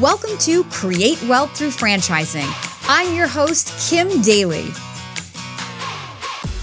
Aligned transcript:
Welcome 0.00 0.36
to 0.38 0.64
Create 0.64 1.22
Wealth 1.22 1.56
Through 1.56 1.68
Franchising. 1.68 2.48
I'm 2.88 3.14
your 3.14 3.28
host, 3.28 3.88
Kim 3.88 4.22
Daly. 4.22 4.64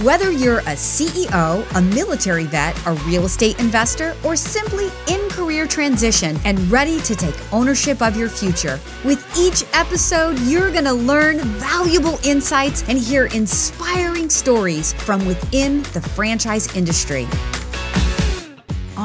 Whether 0.04 0.34
you're 0.34 0.60
a 0.60 0.76
CEO, 0.76 1.66
a 1.74 1.82
military 1.82 2.44
vet, 2.44 2.78
a 2.86 2.92
real 3.06 3.24
estate 3.24 3.58
investor, 3.58 4.18
or 4.26 4.36
simply 4.36 4.90
in 5.08 5.30
career 5.30 5.66
transition 5.66 6.38
and 6.44 6.60
ready 6.70 7.00
to 7.00 7.16
take 7.16 7.54
ownership 7.54 8.02
of 8.02 8.18
your 8.18 8.28
future, 8.28 8.78
with 9.06 9.26
each 9.40 9.64
episode, 9.72 10.38
you're 10.40 10.70
going 10.70 10.84
to 10.84 10.92
learn 10.92 11.38
valuable 11.38 12.20
insights 12.26 12.84
and 12.90 13.00
hear 13.00 13.28
inspiring 13.28 14.30
stories 14.30 14.92
from 14.92 15.26
within 15.26 15.84
the 15.94 16.02
franchise 16.02 16.76
industry. 16.76 17.30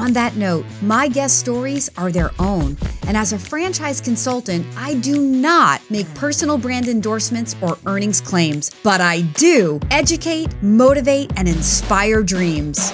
On 0.06 0.12
that 0.12 0.36
note, 0.36 0.64
my 0.82 1.08
guest 1.08 1.40
stories 1.40 1.90
are 1.98 2.12
their 2.12 2.30
own. 2.38 2.76
And 3.08 3.16
as 3.16 3.32
a 3.32 3.38
franchise 3.40 4.00
consultant, 4.00 4.64
I 4.76 4.94
do 4.94 5.20
not 5.20 5.82
make 5.90 6.06
personal 6.14 6.58
brand 6.58 6.86
endorsements 6.86 7.56
or 7.60 7.76
earnings 7.86 8.20
claims, 8.20 8.70
but 8.84 9.00
I 9.00 9.22
do 9.22 9.80
educate, 9.90 10.54
motivate, 10.62 11.32
and 11.36 11.48
inspire 11.48 12.22
dreams. 12.22 12.92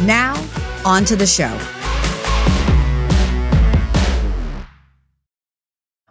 Now, 0.00 0.34
on 0.84 1.04
to 1.04 1.14
the 1.14 1.28
show. 1.28 1.83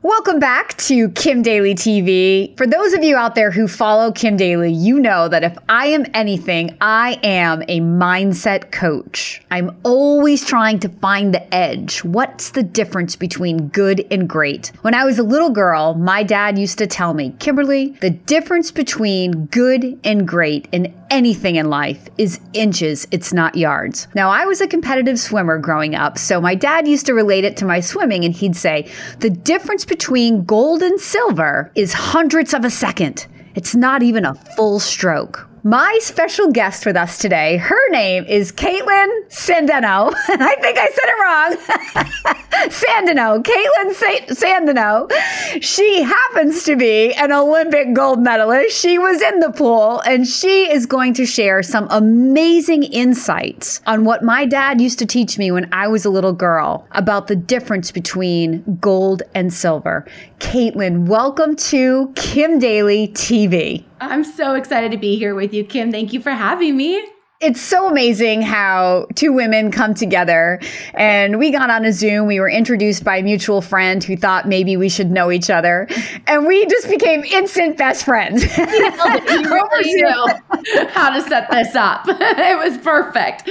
Welcome 0.05 0.39
back 0.39 0.75
to 0.79 1.07
Kim 1.11 1.43
Daly 1.43 1.75
TV. 1.75 2.57
For 2.57 2.67
those 2.67 2.91
of 2.91 3.05
you 3.05 3.15
out 3.15 3.35
there 3.35 3.51
who 3.51 3.69
follow 3.69 4.11
Kim 4.11 4.35
Daly, 4.35 4.69
you 4.69 4.99
know 4.99 5.29
that 5.29 5.45
if 5.45 5.57
I 5.69 5.85
am 5.87 6.05
anything, 6.13 6.75
I 6.81 7.21
am 7.23 7.61
a 7.69 7.79
mindset 7.79 8.73
coach. 8.73 9.41
I'm 9.49 9.73
always 9.83 10.43
trying 10.43 10.79
to 10.79 10.89
find 10.89 11.33
the 11.33 11.55
edge. 11.55 12.03
What's 12.03 12.49
the 12.49 12.63
difference 12.63 13.15
between 13.15 13.69
good 13.69 14.05
and 14.11 14.27
great? 14.27 14.73
When 14.81 14.93
I 14.93 15.05
was 15.05 15.19
a 15.19 15.23
little 15.23 15.51
girl, 15.51 15.93
my 15.93 16.21
dad 16.21 16.57
used 16.57 16.79
to 16.79 16.87
tell 16.87 17.13
me, 17.13 17.33
Kimberly, 17.39 17.91
the 18.01 18.09
difference 18.09 18.71
between 18.71 19.45
good 19.45 19.97
and 20.03 20.27
great 20.27 20.67
in 20.73 20.93
anything 21.13 21.55
in 21.55 21.69
life 21.69 22.09
is 22.17 22.41
inches, 22.53 23.07
it's 23.11 23.31
not 23.31 23.55
yards. 23.55 24.07
Now, 24.15 24.31
I 24.31 24.45
was 24.45 24.59
a 24.59 24.67
competitive 24.67 25.19
swimmer 25.19 25.59
growing 25.59 25.93
up, 25.95 26.17
so 26.17 26.41
my 26.41 26.55
dad 26.55 26.87
used 26.87 27.05
to 27.05 27.13
relate 27.13 27.45
it 27.45 27.55
to 27.57 27.65
my 27.65 27.79
swimming, 27.79 28.25
and 28.25 28.33
he'd 28.33 28.55
say, 28.55 28.91
the 29.19 29.29
difference 29.29 29.85
between 29.93 30.43
gold 30.43 30.81
and 30.81 30.99
silver 30.99 31.71
is 31.75 31.93
hundredths 31.93 32.55
of 32.55 32.65
a 32.65 32.69
second. 32.71 33.27
It's 33.53 33.75
not 33.75 34.01
even 34.01 34.25
a 34.25 34.33
full 34.33 34.79
stroke. 34.79 35.47
My 35.65 35.97
special 36.01 36.51
guest 36.51 36.85
with 36.85 36.97
us 36.97 37.17
today, 37.17 37.55
her 37.55 37.89
name 37.89 38.25
is 38.25 38.51
Kaitlin 38.51 39.07
Sandeno. 39.29 40.13
I 40.27 40.57
think 40.59 40.77
I 40.77 40.89
said 40.89 41.05
it 41.05 41.19
wrong. 41.23 42.43
Sandeno, 42.69 43.41
Kaitlin 43.41 43.93
Sa- 43.93 44.33
Sandeno. 44.45 45.63
She 45.63 46.01
happens 46.03 46.65
to 46.65 46.75
be 46.75 47.13
an 47.13 47.31
Olympic 47.31 47.93
gold 47.93 48.19
medalist. 48.19 48.77
She 48.77 48.97
was 48.97 49.21
in 49.21 49.39
the 49.39 49.53
pool 49.53 50.01
and 50.01 50.27
she 50.27 50.69
is 50.69 50.85
going 50.85 51.13
to 51.13 51.25
share 51.25 51.63
some 51.63 51.87
amazing 51.91 52.83
insights 52.83 53.79
on 53.87 54.03
what 54.03 54.21
my 54.21 54.45
dad 54.45 54.81
used 54.81 54.99
to 54.99 55.05
teach 55.05 55.37
me 55.37 55.49
when 55.49 55.69
I 55.71 55.87
was 55.87 56.03
a 56.03 56.09
little 56.09 56.33
girl 56.33 56.85
about 56.91 57.27
the 57.27 57.37
difference 57.37 57.89
between 57.89 58.79
gold 58.81 59.23
and 59.33 59.53
silver. 59.53 60.05
Kaitlin, 60.39 61.07
welcome 61.07 61.55
to 61.55 62.11
Kim 62.17 62.59
Daly 62.59 63.07
TV. 63.07 63.85
I'm 64.09 64.23
so 64.23 64.55
excited 64.55 64.91
to 64.91 64.97
be 64.97 65.17
here 65.17 65.35
with 65.35 65.53
you, 65.53 65.63
Kim. 65.63 65.91
Thank 65.91 66.13
you 66.13 66.21
for 66.21 66.31
having 66.31 66.77
me. 66.77 67.03
It's 67.43 67.59
so 67.59 67.89
amazing 67.89 68.41
how 68.41 69.07
two 69.15 69.33
women 69.33 69.69
come 69.69 69.93
together. 69.93 70.61
And 70.93 71.39
we 71.39 71.51
got 71.51 71.69
on 71.69 71.83
a 71.83 71.91
zoom. 71.91 72.25
We 72.25 72.39
were 72.39 72.49
introduced 72.49 73.03
by 73.03 73.17
a 73.17 73.21
mutual 73.21 73.61
friend 73.61 74.01
who 74.01 74.15
thought 74.15 74.47
maybe 74.47 74.77
we 74.77 74.87
should 74.87 75.11
know 75.11 75.29
each 75.29 75.49
other. 75.49 75.89
And 76.25 76.45
we 76.45 76.65
just 76.67 76.89
became 76.89 77.25
instant 77.25 77.77
best 77.77 78.05
friends. 78.05 78.45
You 78.57 79.51
really 79.51 79.93
knew 79.95 80.87
how 80.89 81.09
to 81.09 81.21
set 81.27 81.51
this 81.51 81.75
up. 81.75 82.05
It 82.07 82.57
was 82.57 82.77
perfect. 82.77 83.43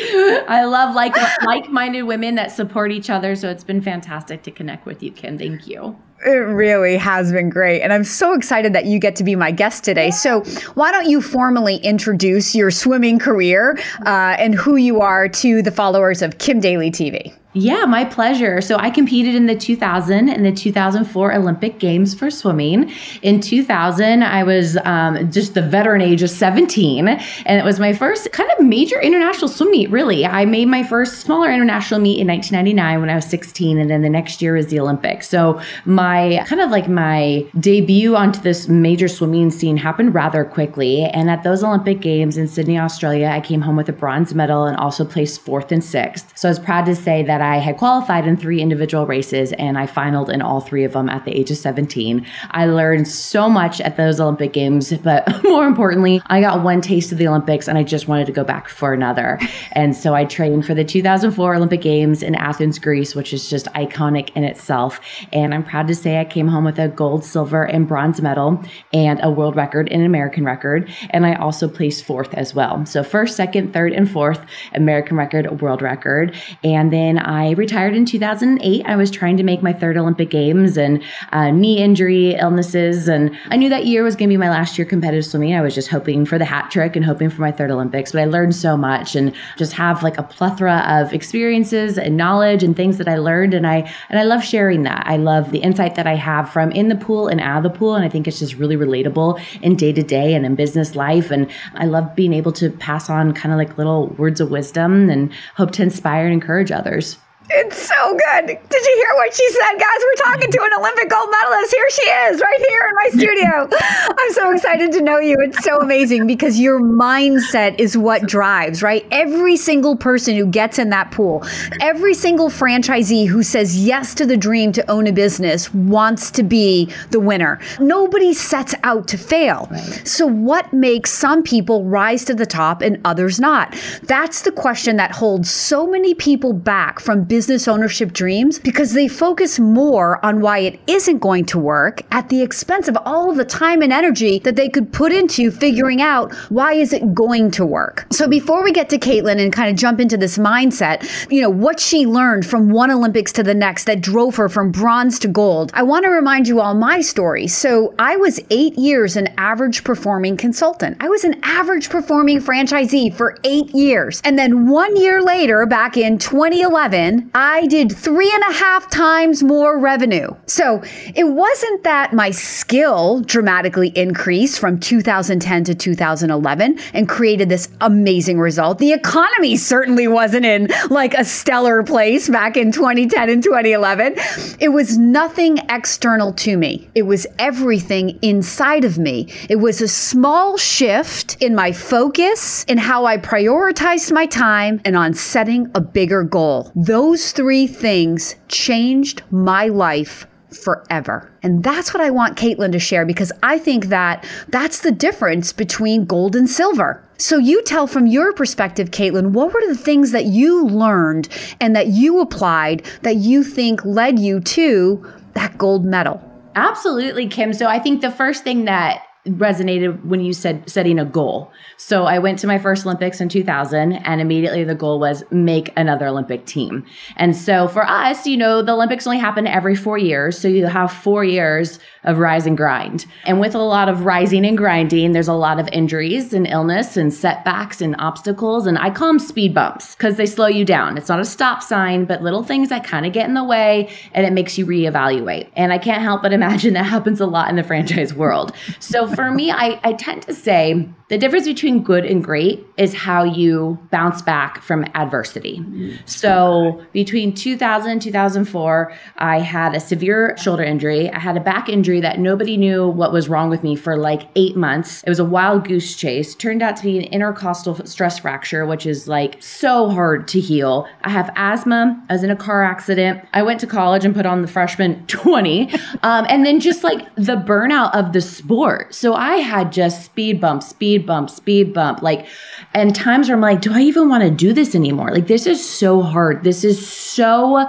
I 0.48 0.65
love 0.65 0.94
like 0.94 1.15
like-minded 1.44 2.03
women 2.04 2.37
that 2.37 2.50
support 2.50 2.93
each 2.93 3.10
other. 3.10 3.37
So 3.37 3.50
it's 3.50 3.65
been 3.65 3.82
fantastic 3.82 4.43
to 4.44 4.50
connect 4.50 4.87
with 4.87 5.03
you 5.03 5.10
kim. 5.12 5.37
Thank 5.37 5.66
you 5.66 5.98
it 6.25 6.31
really 6.31 6.97
has 6.97 7.33
been 7.33 7.50
great. 7.50 7.83
And 7.83 7.93
I'm 7.93 8.05
so 8.05 8.33
excited 8.33 8.72
that 8.72 8.87
you 8.87 8.99
get 8.99 9.16
to 9.16 9.25
be 9.25 9.37
my 9.37 9.50
guest 9.50 9.84
today. 9.84 10.10
So, 10.10 10.43
why 10.75 10.93
don't 10.93 11.09
you 11.09 11.21
formally 11.21 11.77
introduce 11.77 12.55
your 12.55 12.71
swimming 12.71 13.19
career 13.19 13.78
uh, 14.06 14.37
and 14.38 14.55
who 14.55 14.77
you 14.77 15.00
are 15.00 15.28
to 15.28 15.62
the 15.62 15.71
followers 15.71 16.22
of 16.22 16.38
Kim 16.38 16.60
Daly 16.60 16.91
TV? 16.91 17.34
Yeah, 17.55 17.85
my 17.85 18.07
pleasure. 18.07 18.63
So 18.63 18.79
I 18.79 18.89
competed 18.89 19.35
in 19.35 19.45
the 19.45 19.55
2000 19.55 20.31
and 20.31 20.45
the 20.45 20.53
2004 20.53 21.35
Olympic 21.35 21.79
Games 21.79 22.15
for 22.15 22.31
swimming. 22.31 22.91
In 23.21 23.43
2000, 23.43 24.23
I 24.23 24.43
was 24.43 24.79
um, 24.85 25.31
just 25.31 25.53
the 25.53 25.61
veteran 25.61 26.01
age 26.01 26.23
of 26.23 26.31
17, 26.31 27.09
and 27.09 27.21
it 27.47 27.63
was 27.63 27.79
my 27.79 27.93
first 27.93 28.33
kind 28.33 28.51
of 28.53 28.65
major 28.65 28.99
international 28.99 29.49
swim 29.49 29.71
meet, 29.71 29.91
really. 29.91 30.25
I 30.25 30.47
made 30.47 30.69
my 30.69 30.83
first 30.83 31.21
smaller 31.21 31.53
international 31.53 32.01
meet 32.01 32.21
in 32.21 32.27
1999 32.27 33.01
when 33.01 33.11
I 33.11 33.17
was 33.17 33.27
16, 33.27 33.79
and 33.79 33.91
then 33.91 34.01
the 34.01 34.09
next 34.09 34.41
year 34.41 34.55
was 34.55 34.69
the 34.69 34.81
Olympics. 34.81 35.29
So 35.29 35.61
my 35.84 36.43
kind 36.47 36.63
of 36.63 36.71
like 36.71 36.89
my 36.89 37.45
debut 37.61 38.17
onto 38.17 38.41
this 38.41 38.67
major 38.67 39.09
swimming 39.09 39.51
scene 39.51 39.77
happened 39.77 40.15
rather 40.15 40.43
quickly. 40.47 41.05
And 41.05 41.29
at 41.29 41.43
those 41.43 41.63
Olympic 41.63 42.01
Games 42.01 42.39
in 42.39 42.49
Sydney, 42.49 42.79
Australia, 42.79 43.27
I 43.27 43.41
came 43.41 43.61
home 43.61 43.77
with 43.77 43.91
a 43.91 43.93
bronze 43.93 44.34
medal 44.34 44.65
and 44.65 44.77
also 44.79 45.05
placed 45.05 45.43
fourth 45.43 45.71
and 45.71 45.84
sixth. 45.84 46.33
So 46.39 46.49
I 46.49 46.51
was 46.51 46.59
proud 46.59 46.87
to 46.87 46.97
say 46.97 47.23
that 47.25 47.41
I 47.42 47.58
had 47.58 47.76
qualified 47.76 48.26
in 48.26 48.36
three 48.36 48.60
individual 48.60 49.06
races 49.06 49.53
and 49.54 49.78
I 49.78 49.86
finaled 49.86 50.28
in 50.28 50.42
all 50.42 50.60
three 50.60 50.84
of 50.84 50.92
them 50.92 51.08
at 51.08 51.25
the 51.25 51.32
age 51.32 51.50
of 51.50 51.56
17. 51.56 52.26
I 52.50 52.66
learned 52.66 53.08
so 53.08 53.48
much 53.48 53.80
at 53.80 53.97
those 53.97 54.20
Olympic 54.20 54.53
Games, 54.53 54.92
but 54.98 55.42
more 55.44 55.66
importantly, 55.66 56.20
I 56.26 56.41
got 56.41 56.62
one 56.62 56.80
taste 56.80 57.12
of 57.12 57.19
the 57.19 57.28
Olympics 57.28 57.69
and 57.69 57.78
I 57.78 57.82
just 57.82 58.08
wanted 58.08 58.26
to 58.26 58.32
go 58.32 58.44
back 58.44 58.69
for 58.69 58.92
another. 58.92 59.38
And 59.72 59.97
so 59.97 60.14
I 60.14 60.25
trained 60.25 60.66
for 60.66 60.75
the 60.75 60.84
2004 60.84 61.54
Olympic 61.54 61.80
Games 61.80 62.22
in 62.22 62.34
Athens, 62.34 62.78
Greece, 62.78 63.14
which 63.14 63.32
is 63.32 63.48
just 63.48 63.66
iconic 63.74 64.30
in 64.36 64.44
itself. 64.44 65.00
And 65.32 65.54
I'm 65.54 65.64
proud 65.64 65.88
to 65.88 65.94
say 65.94 66.19
I 66.19 66.24
came 66.24 66.48
home 66.48 66.64
with 66.64 66.78
a 66.78 66.88
gold, 66.88 67.24
silver, 67.24 67.64
and 67.64 67.86
bronze 67.88 68.20
medal 68.20 68.62
and 68.92 69.20
a 69.22 69.30
world 69.30 69.56
record 69.56 69.88
and 69.91 70.00
an 70.00 70.06
American 70.06 70.44
record. 70.44 70.91
And 71.10 71.26
I 71.26 71.34
also 71.34 71.69
placed 71.69 72.04
fourth 72.04 72.34
as 72.34 72.54
well. 72.54 72.84
So 72.86 73.03
first, 73.03 73.36
second, 73.36 73.72
third, 73.72 73.92
and 73.92 74.10
fourth, 74.10 74.44
American 74.74 75.16
record, 75.16 75.60
world 75.60 75.82
record. 75.82 76.36
And 76.62 76.92
then 76.92 77.19
I 77.32 77.53
retired 77.53 77.94
in 77.94 78.04
2008. 78.04 78.84
I 78.84 78.94
was 78.94 79.10
trying 79.10 79.38
to 79.38 79.43
make 79.43 79.62
my 79.62 79.72
third 79.72 79.97
Olympic 79.97 80.28
Games 80.28 80.76
and 80.76 81.03
uh, 81.32 81.50
knee 81.50 81.78
injury, 81.78 82.34
illnesses. 82.34 83.09
And 83.09 83.34
I 83.48 83.56
knew 83.56 83.70
that 83.70 83.87
year 83.87 84.03
was 84.03 84.16
going 84.16 84.28
to 84.28 84.32
be 84.32 84.37
my 84.37 84.50
last 84.50 84.76
year 84.76 84.84
competitive 84.84 85.25
swimming. 85.25 85.54
I 85.54 85.62
was 85.62 85.75
just 85.75 85.88
hoping 85.88 86.26
for 86.26 86.38
the 86.38 86.44
hat 86.44 86.71
trick 86.71 86.94
and 86.94 87.04
hoping 87.04 87.31
for 87.31 87.41
my 87.41 87.50
third 87.50 87.71
Olympics. 87.71 88.12
But 88.12 88.21
I 88.21 88.25
learned 88.26 88.54
so 88.54 88.76
much 88.76 89.16
and 89.16 89.34
just 89.56 89.72
have 89.72 90.03
like 90.03 90.19
a 90.19 90.22
plethora 90.22 90.84
of 90.87 91.15
experiences 91.15 91.97
and 91.97 92.19
knowledge 92.19 92.62
and 92.62 92.76
things 92.76 92.98
that 92.98 93.09
I 93.09 93.16
learned. 93.16 93.54
And 93.54 93.66
I, 93.66 93.91
and 94.10 94.19
I 94.19 94.25
love 94.25 94.44
sharing 94.44 94.82
that. 94.82 95.03
I 95.06 95.16
love 95.16 95.53
the 95.53 95.60
insight 95.60 95.94
that 95.94 96.06
I 96.06 96.16
have 96.16 96.50
from 96.50 96.71
in 96.72 96.88
the 96.88 96.97
pool 96.97 97.28
and 97.28 97.41
out 97.41 97.65
of 97.65 97.72
the 97.72 97.78
pool. 97.78 97.94
And 97.94 98.04
I 98.04 98.10
think 98.10 98.28
it's 98.28 98.41
just 98.41 98.56
really 98.56 98.76
relatable 98.76 99.42
in 99.62 99.76
day 99.76 99.94
to 99.94 100.03
day 100.03 100.34
and 100.34 100.44
in 100.44 100.54
business 100.54 100.94
life. 100.94 101.31
And 101.31 101.50
I 101.76 101.87
love 101.87 102.15
being 102.15 102.34
able 102.34 102.53
to 102.53 102.69
pass 102.69 103.09
on 103.09 103.32
kind 103.32 103.53
of 103.53 103.59
like 103.59 103.78
little 103.78 104.09
words 104.19 104.38
of 104.38 104.50
wisdom 104.50 105.09
and 105.09 105.32
hope 105.56 105.71
to 105.72 105.82
inspire 105.82 106.26
and 106.26 106.34
encourage 106.34 106.71
others. 106.71 107.16
It's 107.50 107.76
so 107.76 108.12
good. 108.12 108.47
Did 108.47 108.86
you 108.86 109.04
hear 109.04 109.16
what 109.16 109.34
she 109.34 109.47
said, 109.50 109.78
guys? 109.78 110.00
We're 110.00 110.32
talking 110.32 110.50
to 110.50 110.62
an 110.62 110.70
Olympic 110.78 111.10
gold 111.10 111.28
medalist. 111.30 111.75
Here 111.75 111.91
she 111.91 112.03
is, 112.03 112.41
right 112.41 112.64
here 112.69 112.88
in 112.88 112.94
my 112.94 113.08
studio. 113.10 113.69
I'm 114.19 114.32
so 114.32 114.53
excited 114.53 114.92
to 114.92 115.03
know 115.03 115.19
you. 115.19 115.36
It's 115.41 115.62
so 115.62 115.78
amazing 115.78 116.26
because 116.26 116.58
your 116.58 116.80
mindset 116.80 117.78
is 117.78 117.98
what 117.98 118.22
drives, 118.26 118.82
right? 118.82 119.06
Every 119.10 119.56
single 119.56 119.97
person 119.97 120.34
who 120.34 120.47
gets 120.47 120.78
in 120.78 120.91
that 120.91 121.10
pool, 121.10 121.44
every 121.80 122.14
single 122.14 122.48
franchisee 122.48 123.26
who 123.26 123.42
says 123.42 123.84
yes 123.84 124.14
to 124.14 124.24
the 124.24 124.36
dream 124.36 124.72
to 124.72 124.91
own 124.91 125.06
a 125.06 125.12
business 125.12 125.72
wants 125.74 126.30
to 126.33 126.42
be 126.42 126.91
the 127.10 127.21
winner. 127.21 127.60
Nobody 127.80 128.33
sets 128.33 128.74
out 128.83 129.09
to 129.09 129.18
fail. 129.18 129.68
Right. 129.71 130.09
So, 130.09 130.27
what 130.27 130.72
makes 130.72 131.12
some 131.12 131.42
people 131.42 131.84
rise 131.84 132.24
to 132.27 132.34
the 132.34 132.47
top 132.47 132.80
and 132.80 132.98
others 133.04 133.38
not? 133.38 133.77
That's 134.04 134.42
the 134.42 134.53
question 134.53 134.97
that 134.97 135.10
holds 135.10 135.50
so 135.50 135.86
many 135.86 136.15
people 136.15 136.54
back 136.54 136.98
from 136.98 137.24
business 137.24 137.41
ownership 137.68 138.12
dreams 138.12 138.59
because 138.59 138.92
they 138.92 139.09
focus 139.09 139.59
more 139.59 140.24
on 140.24 140.41
why 140.41 140.59
it 140.59 140.80
isn't 140.86 141.18
going 141.18 141.44
to 141.47 141.59
work 141.59 142.03
at 142.10 142.28
the 142.28 142.42
expense 142.42 142.89
of 142.89 142.97
all 143.04 143.33
the 143.33 143.44
time 143.44 143.83
and 143.83 143.92
energy 143.92 144.39
that 144.41 144.56
they 144.56 144.68
could 144.68 144.92
put 144.92 145.12
into 145.12 145.50
figuring 145.50 146.00
out 146.03 146.34
why 146.50 146.74
is 146.74 146.92
it 146.92 147.15
going 147.15 147.50
to 147.50 147.65
work. 147.65 148.06
So 148.10 148.28
before 148.28 148.62
we 148.62 148.72
get 148.72 148.89
to 148.91 148.98
Kaitlin 148.98 149.41
and 149.41 149.53
kind 149.53 149.71
of 149.71 149.77
jump 149.77 150.00
into 150.00 150.16
this 150.16 150.39
mindset, 150.39 151.30
you 151.30 151.41
know, 151.41 151.50
what 151.50 151.80
she 151.80 152.06
learned 152.06 152.47
from 152.47 152.71
one 152.71 152.91
Olympics 152.91 153.33
to 153.33 153.42
the 153.42 153.54
next 153.54 153.84
that 153.84 154.00
drove 154.00 154.36
her 154.36 154.48
from 154.48 154.71
bronze 154.71 155.18
to 155.21 155.28
gold, 155.28 155.71
I 155.74 155.83
want 155.83 156.04
to 156.04 156.10
remind 156.10 156.48
you 156.48 156.60
all 156.60 156.74
my 156.74 157.00
story. 157.00 157.47
So 157.47 157.95
I 157.98 158.16
was 158.16 158.41
eight 158.50 158.78
years 158.78 159.16
an 159.16 159.32
average 159.42 159.83
performing 159.83 160.36
consultant. 160.36 160.97
I 161.00 161.09
was 161.09 161.24
an 161.24 161.34
average 161.42 161.91
performing 161.91 162.41
franchisee 162.41 163.12
for 163.12 163.36
eight 163.42 163.74
years. 163.74 164.21
And 164.22 164.39
then 164.39 164.68
one 164.68 164.97
year 164.97 165.21
later, 165.21 165.66
back 165.66 165.97
in 165.97 166.16
2011, 166.16 167.33
I 167.34 167.66
did 167.66 167.91
three 167.91 168.30
and 168.33 168.44
a 168.48 168.53
half 168.53 168.89
times 168.89 169.42
more 169.42 169.80
revenue. 169.80 170.28
So 170.47 170.80
it 171.16 171.24
wasn't 171.24 171.83
that 171.83 172.12
my 172.12 172.30
skill 172.30 173.22
dramatically 173.22 173.89
increased 173.97 174.60
from 174.60 174.78
2010 174.78 175.65
to 175.65 175.74
2011 175.74 176.78
and 176.95 177.09
created 177.09 177.48
this 177.48 177.68
amazing 177.80 178.38
result. 178.38 178.78
The 178.78 178.92
economy 178.92 179.56
certainly 179.56 180.06
wasn't 180.06 180.47
in 180.47 180.68
like 180.88 181.15
a 181.15 181.24
stellar 181.24 181.83
place 181.83 182.28
back 182.28 182.56
in 182.56 182.71
2010 182.71 183.28
and 183.28 183.42
2011. 183.42 184.15
It 184.60 184.68
was 184.68 184.97
nothing 184.97 185.59
external 185.68 186.33
to 186.34 186.56
me. 186.56 186.88
It 186.95 187.03
was 187.03 187.27
everything 187.41 188.21
inside 188.22 188.84
of 188.84 188.98
me. 188.98 189.30
It 189.49 189.57
was 189.57 189.81
a 189.81 189.89
small 189.89 190.57
shift 190.57 191.37
in 191.41 191.55
my 191.55 191.73
focus, 191.73 192.65
in 192.65 192.79
how 192.79 193.05
I 193.05 193.17
prioritized 193.17 194.13
my 194.13 194.27
time, 194.27 194.81
and 194.84 194.97
on 194.97 195.15
setting 195.15 195.71
a 195.75 195.81
bigger 195.81 196.23
goal. 196.23 196.71
Those 196.75 197.33
three 197.33 197.67
things 197.67 198.37
changed 198.49 199.23
my 199.31 199.69
life 199.69 200.27
forever. 200.55 201.31
And 201.43 201.65
that's 201.65 201.93
what 201.95 202.03
I 202.03 202.11
want 202.11 202.37
Kaitlin 202.37 202.73
to 202.73 202.79
share 202.79 203.07
because 203.07 203.33
I 203.43 203.59
think 203.59 203.87
that 203.87 204.27
that's 204.49 204.81
the 204.81 204.93
difference 204.93 205.53
between 205.53 206.05
gold 206.05 206.37
and 206.37 206.49
silver. 206.49 207.03
So 207.19 207.39
you 207.39 207.63
tell 207.63 207.87
from 207.87 208.07
your 208.07 208.33
perspective, 208.33 208.91
Kaitlin, 208.91 209.31
what 209.31 209.53
were 209.53 209.67
the 209.67 209.77
things 209.77 210.11
that 210.11 210.27
you 210.27 210.67
learned 210.67 211.29
and 211.61 211.75
that 211.77 211.89
you 211.89 212.21
applied 212.21 212.84
that 213.03 213.17
you 213.17 213.45
think 213.45 213.84
led 213.84 214.19
you 214.19 214.41
to 214.41 215.07
that 215.34 215.57
gold 215.57 215.84
medal? 215.84 216.21
Absolutely, 216.55 217.29
Kim. 217.29 217.53
So 217.53 217.67
I 217.67 217.79
think 217.79 218.01
the 218.01 218.11
first 218.11 218.45
thing 218.45 218.65
that 218.67 219.03
resonated 219.27 220.04
when 220.04 220.21
you 220.21 220.33
said 220.33 220.69
setting 220.69 220.98
a 220.98 221.04
goal. 221.04 221.53
So 221.77 222.07
I 222.07 222.19
went 222.19 222.41
to 222.41 222.48
my 222.48 222.59
first 222.59 222.84
Olympics 222.84 223.21
in 223.21 223.28
2000 223.28 223.92
and 223.92 224.21
immediately 224.21 224.65
the 224.65 224.74
goal 224.74 224.98
was 224.98 225.22
make 225.30 225.72
another 225.77 226.09
Olympic 226.09 226.45
team. 226.45 226.84
And 227.16 227.36
so 227.36 227.69
for 227.69 227.86
us, 227.86 228.27
you 228.27 228.36
know, 228.36 228.63
the 228.63 228.72
Olympics 228.72 229.07
only 229.07 229.21
happen 229.21 229.47
every 229.47 229.77
4 229.77 229.97
years, 229.97 230.36
so 230.36 230.48
you 230.48 230.66
have 230.66 230.92
4 230.92 231.22
years 231.22 231.78
of 232.03 232.19
rise 232.19 232.47
and 232.47 232.57
grind. 232.57 233.07
And 233.24 233.39
with 233.39 233.54
a 233.54 233.59
lot 233.59 233.89
of 233.89 234.04
rising 234.04 234.45
and 234.45 234.59
grinding, 234.59 235.13
there's 235.13 235.28
a 235.28 235.34
lot 235.34 235.60
of 235.60 235.69
injuries 235.69 236.33
and 236.33 236.48
illness 236.48 236.97
and 236.97 237.15
setbacks 237.15 237.80
and 237.80 237.95
obstacles 238.01 238.66
and 238.66 238.77
I 238.77 238.91
call 238.91 239.07
them 239.07 239.21
speed 239.21 239.54
bumps 239.54 239.95
because 239.95 240.16
they 240.16 240.27
slow 240.27 240.48
you 240.48 240.65
down. 240.65 240.98
It's 240.98 241.09
not 241.09 241.21
a 241.21 241.24
stop 241.24 241.63
sign, 241.63 242.07
but 242.07 242.22
little 242.22 242.42
things 242.42 242.71
that 242.71 242.83
kind 242.83 243.07
of 243.07 243.13
get 243.13 243.28
in 243.28 243.34
the 243.34 243.45
way 243.45 243.89
and 244.15 244.27
it 244.27 244.33
makes 244.33 244.59
you 244.59 244.66
reevaluate. 244.66 245.48
And 245.54 245.72
I 245.72 245.78
can't 245.78 246.03
help 246.03 246.22
but 246.22 246.33
imagine 246.33 246.74
that 246.74 246.83
happens 246.97 247.21
a 247.21 247.27
lot 247.27 247.48
in 247.51 247.54
the 247.54 247.63
franchise 247.63 248.13
world. 248.13 248.53
So 248.80 249.11
for 249.14 249.30
me, 249.30 249.50
I, 249.50 249.80
I 249.82 249.92
tend 249.94 250.22
to 250.22 250.34
say 250.34 250.88
the 251.12 251.18
difference 251.18 251.47
between 251.47 251.82
good 251.82 252.06
and 252.06 252.24
great 252.24 252.66
is 252.78 252.94
how 252.94 253.22
you 253.22 253.78
bounce 253.91 254.22
back 254.22 254.62
from 254.62 254.86
adversity. 254.94 255.62
So 256.06 256.82
between 256.92 257.35
2000 257.35 257.90
and 257.90 258.00
2004, 258.00 258.94
I 259.18 259.40
had 259.40 259.75
a 259.75 259.80
severe 259.80 260.35
shoulder 260.38 260.62
injury. 260.62 261.11
I 261.11 261.18
had 261.18 261.37
a 261.37 261.40
back 261.40 261.68
injury 261.68 262.00
that 262.00 262.18
nobody 262.18 262.56
knew 262.56 262.88
what 262.88 263.12
was 263.12 263.28
wrong 263.28 263.50
with 263.50 263.62
me 263.62 263.76
for 263.76 263.99
like 263.99 264.23
eight 264.37 264.56
months. 264.56 265.02
It 265.02 265.11
was 265.11 265.18
a 265.18 265.25
wild 265.25 265.68
goose 265.68 265.94
chase. 265.97 266.35
Turned 266.35 266.62
out 266.62 266.76
to 266.76 266.82
be 266.82 266.97
an 266.97 267.04
intercostal 267.04 267.85
stress 267.85 268.18
fracture, 268.18 268.64
which 268.64 268.87
is 268.87 269.06
like 269.06 269.42
so 269.42 269.90
hard 269.90 270.26
to 270.28 270.40
heal. 270.40 270.88
I 271.02 271.11
have 271.11 271.30
asthma. 271.37 272.02
I 272.09 272.14
was 272.14 272.23
in 272.23 272.30
a 272.30 272.37
car 272.37 272.62
accident. 272.62 273.23
I 273.35 273.42
went 273.42 273.61
to 273.61 273.66
college 273.66 274.06
and 274.06 274.14
put 274.14 274.25
on 274.25 274.40
the 274.40 274.49
freshman 274.49 275.06
20. 275.09 275.75
Um, 276.02 276.25
and 276.30 276.47
then 276.47 276.59
just 276.59 276.82
like 276.82 277.14
the 277.16 277.37
burnout 277.37 277.94
of 277.94 278.14
the 278.14 278.23
sport. 278.23 278.94
So 279.02 279.14
I 279.14 279.38
had 279.38 279.73
just 279.73 280.04
speed 280.04 280.40
bump, 280.40 280.62
speed 280.62 281.07
bump, 281.07 281.28
speed 281.28 281.75
bump. 281.75 282.02
Like, 282.02 282.28
and 282.73 282.95
times 282.95 283.26
where 283.28 283.35
I'm 283.35 283.40
like, 283.40 283.61
do 283.61 283.75
I 283.75 283.81
even 283.81 284.09
want 284.09 284.23
to 284.23 284.31
do 284.31 284.52
this 284.52 284.76
anymore? 284.76 285.11
Like, 285.11 285.26
this 285.26 285.45
is 285.45 285.69
so 285.69 286.02
hard. 286.02 286.45
This 286.45 286.62
is 286.62 286.87
so. 286.88 287.69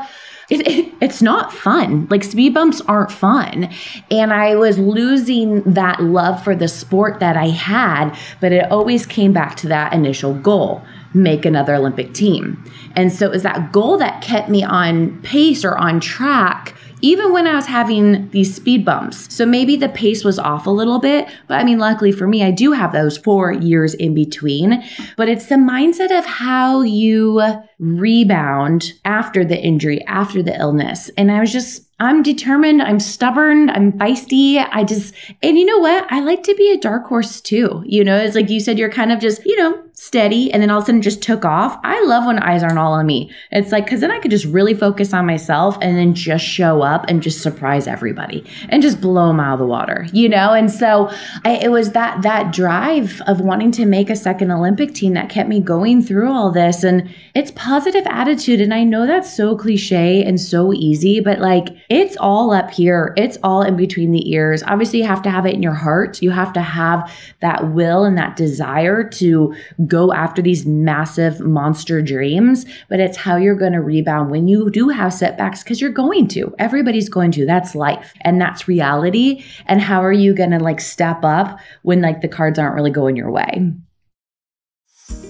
It, 0.51 0.67
it, 0.67 0.93
it's 1.01 1.23
not 1.23 1.51
fun. 1.51 2.05
Like 2.11 2.23
speed 2.23 2.53
bumps 2.53 2.81
aren't 2.81 3.11
fun. 3.11 3.69
And 4.11 4.31
I 4.31 4.53
was 4.55 4.77
losing 4.77 5.63
that 5.63 6.03
love 6.03 6.43
for 6.43 6.53
the 6.53 6.67
sport 6.67 7.19
that 7.19 7.35
I 7.35 7.47
had, 7.47 8.15
but 8.39 8.51
it 8.51 8.69
always 8.69 9.07
came 9.07 9.33
back 9.33 9.55
to 9.57 9.67
that 9.69 9.93
initial 9.93 10.35
goal 10.35 10.83
make 11.15 11.45
another 11.45 11.73
Olympic 11.75 12.13
team. 12.13 12.63
And 12.95 13.11
so 13.11 13.25
it 13.25 13.31
was 13.31 13.43
that 13.43 13.71
goal 13.71 13.97
that 13.97 14.21
kept 14.21 14.49
me 14.49 14.63
on 14.63 15.19
pace 15.21 15.63
or 15.63 15.77
on 15.77 15.99
track 15.99 16.75
even 17.03 17.33
when 17.33 17.45
I 17.45 17.55
was 17.55 17.65
having 17.65 18.29
these 18.29 18.55
speed 18.55 18.85
bumps. 18.85 19.31
So 19.31 19.45
maybe 19.45 19.75
the 19.75 19.89
pace 19.89 20.23
was 20.23 20.39
off 20.39 20.65
a 20.65 20.71
little 20.71 20.99
bit, 20.99 21.27
but 21.47 21.59
I 21.59 21.63
mean, 21.65 21.77
luckily 21.77 22.13
for 22.13 22.27
me, 22.27 22.43
I 22.43 22.49
do 22.49 22.71
have 22.71 22.93
those 22.93 23.17
four 23.17 23.51
years 23.51 23.93
in 23.93 24.15
between. 24.15 24.81
But 25.17 25.27
it's 25.27 25.47
the 25.47 25.55
mindset 25.55 26.17
of 26.17 26.25
how 26.25 26.81
you 26.81 27.43
rebound 27.77 28.93
after 29.03 29.43
the 29.43 29.61
injury, 29.61 30.01
after 30.05 30.41
the 30.41 30.57
illness. 30.57 31.09
And 31.17 31.29
I 31.29 31.41
was 31.41 31.51
just, 31.51 31.89
I'm 31.99 32.23
determined, 32.23 32.81
I'm 32.81 32.99
stubborn, 32.99 33.69
I'm 33.69 33.93
feisty. 33.93 34.65
I 34.71 34.83
just, 34.83 35.13
and 35.41 35.57
you 35.57 35.65
know 35.65 35.77
what? 35.79 36.11
I 36.11 36.19
like 36.19 36.43
to 36.43 36.55
be 36.55 36.71
a 36.71 36.77
dark 36.77 37.05
horse 37.05 37.39
too. 37.39 37.83
You 37.85 38.03
know, 38.03 38.17
it's 38.17 38.35
like 38.35 38.49
you 38.49 38.59
said, 38.59 38.79
you're 38.79 38.89
kind 38.89 39.11
of 39.11 39.19
just, 39.19 39.45
you 39.45 39.55
know, 39.55 39.79
steady 39.93 40.51
and 40.51 40.61
then 40.61 40.69
all 40.69 40.79
of 40.79 40.83
a 40.83 40.85
sudden 40.87 41.01
just 41.01 41.21
took 41.21 41.45
off. 41.45 41.79
I 41.83 42.03
love 42.05 42.25
when 42.25 42.39
eyes 42.39 42.63
aren't 42.63 42.79
all 42.79 42.93
on 42.93 43.05
me. 43.05 43.31
It's 43.51 43.71
like, 43.71 43.87
cause 43.87 44.01
then 44.01 44.11
I 44.11 44.19
could 44.19 44.31
just 44.31 44.45
really 44.45 44.73
focus 44.73 45.13
on 45.13 45.25
myself 45.25 45.77
and 45.81 45.95
then 45.95 46.13
just 46.13 46.43
show 46.43 46.81
up 46.81 47.05
and 47.07 47.21
just 47.21 47.41
surprise 47.41 47.87
everybody 47.87 48.43
and 48.69 48.81
just 48.81 48.99
blow 48.99 49.27
them 49.27 49.39
out 49.39 49.53
of 49.53 49.59
the 49.59 49.65
water, 49.65 50.07
you 50.11 50.27
know? 50.27 50.51
And 50.51 50.69
so 50.69 51.09
I, 51.45 51.57
it 51.57 51.69
was 51.69 51.91
that, 51.91 52.23
that 52.23 52.51
drive 52.51 53.21
of 53.27 53.39
wanting 53.39 53.71
to 53.73 53.85
make 53.85 54.09
a 54.09 54.15
second 54.15 54.51
Olympic 54.51 54.93
team 54.93 55.13
that 55.13 55.29
kept 55.29 55.47
me 55.47 55.61
going 55.61 56.01
through 56.01 56.29
all 56.29 56.51
this. 56.51 56.83
And 56.83 57.09
it's 57.33 57.51
positive 57.51 58.05
attitude. 58.07 58.59
And 58.59 58.73
I 58.73 58.83
know 58.83 59.05
that's 59.05 59.33
so 59.33 59.55
cliche 59.55 60.23
and 60.23 60.41
so 60.41 60.73
easy, 60.73 61.19
but 61.19 61.39
like 61.39 61.69
it's 61.93 62.17
all 62.17 62.51
up 62.51 62.71
here. 62.71 63.13
It's 63.17 63.37
all 63.43 63.61
in 63.61 63.77
between 63.77 64.11
the 64.11 64.31
ears. 64.31 64.63
Obviously 64.63 64.99
you 64.99 65.05
have 65.05 65.21
to 65.21 65.29
have 65.29 65.45
it 65.45 65.53
in 65.53 65.61
your 65.61 65.75
heart. 65.75 66.23
You 66.23 66.31
have 66.31 66.51
to 66.53 66.61
have 66.61 67.11
that 67.41 67.71
will 67.71 68.03
and 68.03 68.17
that 68.17 68.35
desire 68.35 69.07
to 69.09 69.53
go 69.85 70.11
after 70.11 70.41
these 70.41 70.65
massive 70.65 71.39
monster 71.39 72.01
dreams, 72.01 72.65
but 72.89 72.99
it's 72.99 73.15
how 73.15 73.35
you're 73.35 73.55
going 73.55 73.73
to 73.73 73.81
rebound 73.81 74.31
when 74.31 74.47
you 74.47 74.71
do 74.71 74.89
have 74.89 75.13
setbacks 75.13 75.61
because 75.61 75.79
you're 75.79 75.91
going 75.91 76.27
to. 76.29 76.55
Everybody's 76.57 77.09
going 77.09 77.31
to. 77.33 77.45
That's 77.45 77.75
life 77.75 78.13
and 78.21 78.41
that's 78.41 78.67
reality. 78.67 79.43
And 79.67 79.79
how 79.79 80.03
are 80.03 80.11
you 80.11 80.33
going 80.33 80.51
to 80.51 80.59
like 80.59 80.81
step 80.81 81.23
up 81.23 81.59
when 81.83 82.01
like 82.01 82.21
the 82.21 82.27
cards 82.27 82.57
aren't 82.57 82.73
really 82.73 82.89
going 82.89 83.15
your 83.15 83.29
way? 83.29 83.71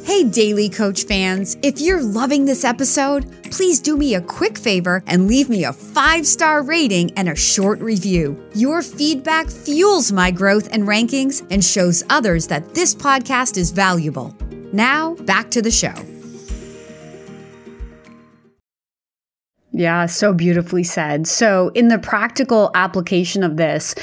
Hey, 0.03 0.25
Daly 0.25 0.67
Coach 0.67 1.05
fans, 1.05 1.55
if 1.61 1.79
you're 1.79 2.03
loving 2.03 2.43
this 2.43 2.65
episode, 2.65 3.25
please 3.51 3.79
do 3.79 3.95
me 3.95 4.15
a 4.15 4.21
quick 4.21 4.57
favor 4.57 5.01
and 5.07 5.27
leave 5.27 5.47
me 5.47 5.63
a 5.63 5.71
five 5.71 6.27
star 6.27 6.61
rating 6.61 7.11
and 7.17 7.29
a 7.29 7.35
short 7.35 7.79
review. 7.79 8.37
Your 8.53 8.81
feedback 8.81 9.49
fuels 9.49 10.11
my 10.11 10.29
growth 10.29 10.67
and 10.73 10.83
rankings 10.83 11.47
and 11.49 11.63
shows 11.63 12.03
others 12.09 12.47
that 12.47 12.75
this 12.75 12.93
podcast 12.93 13.55
is 13.55 13.71
valuable. 13.71 14.35
Now, 14.73 15.15
back 15.21 15.49
to 15.51 15.61
the 15.61 15.71
show. 15.71 15.95
Yeah, 19.71 20.05
so 20.05 20.33
beautifully 20.33 20.83
said. 20.83 21.27
So, 21.27 21.69
in 21.69 21.87
the 21.87 21.97
practical 21.97 22.69
application 22.75 23.41
of 23.41 23.57
this, 23.57 23.95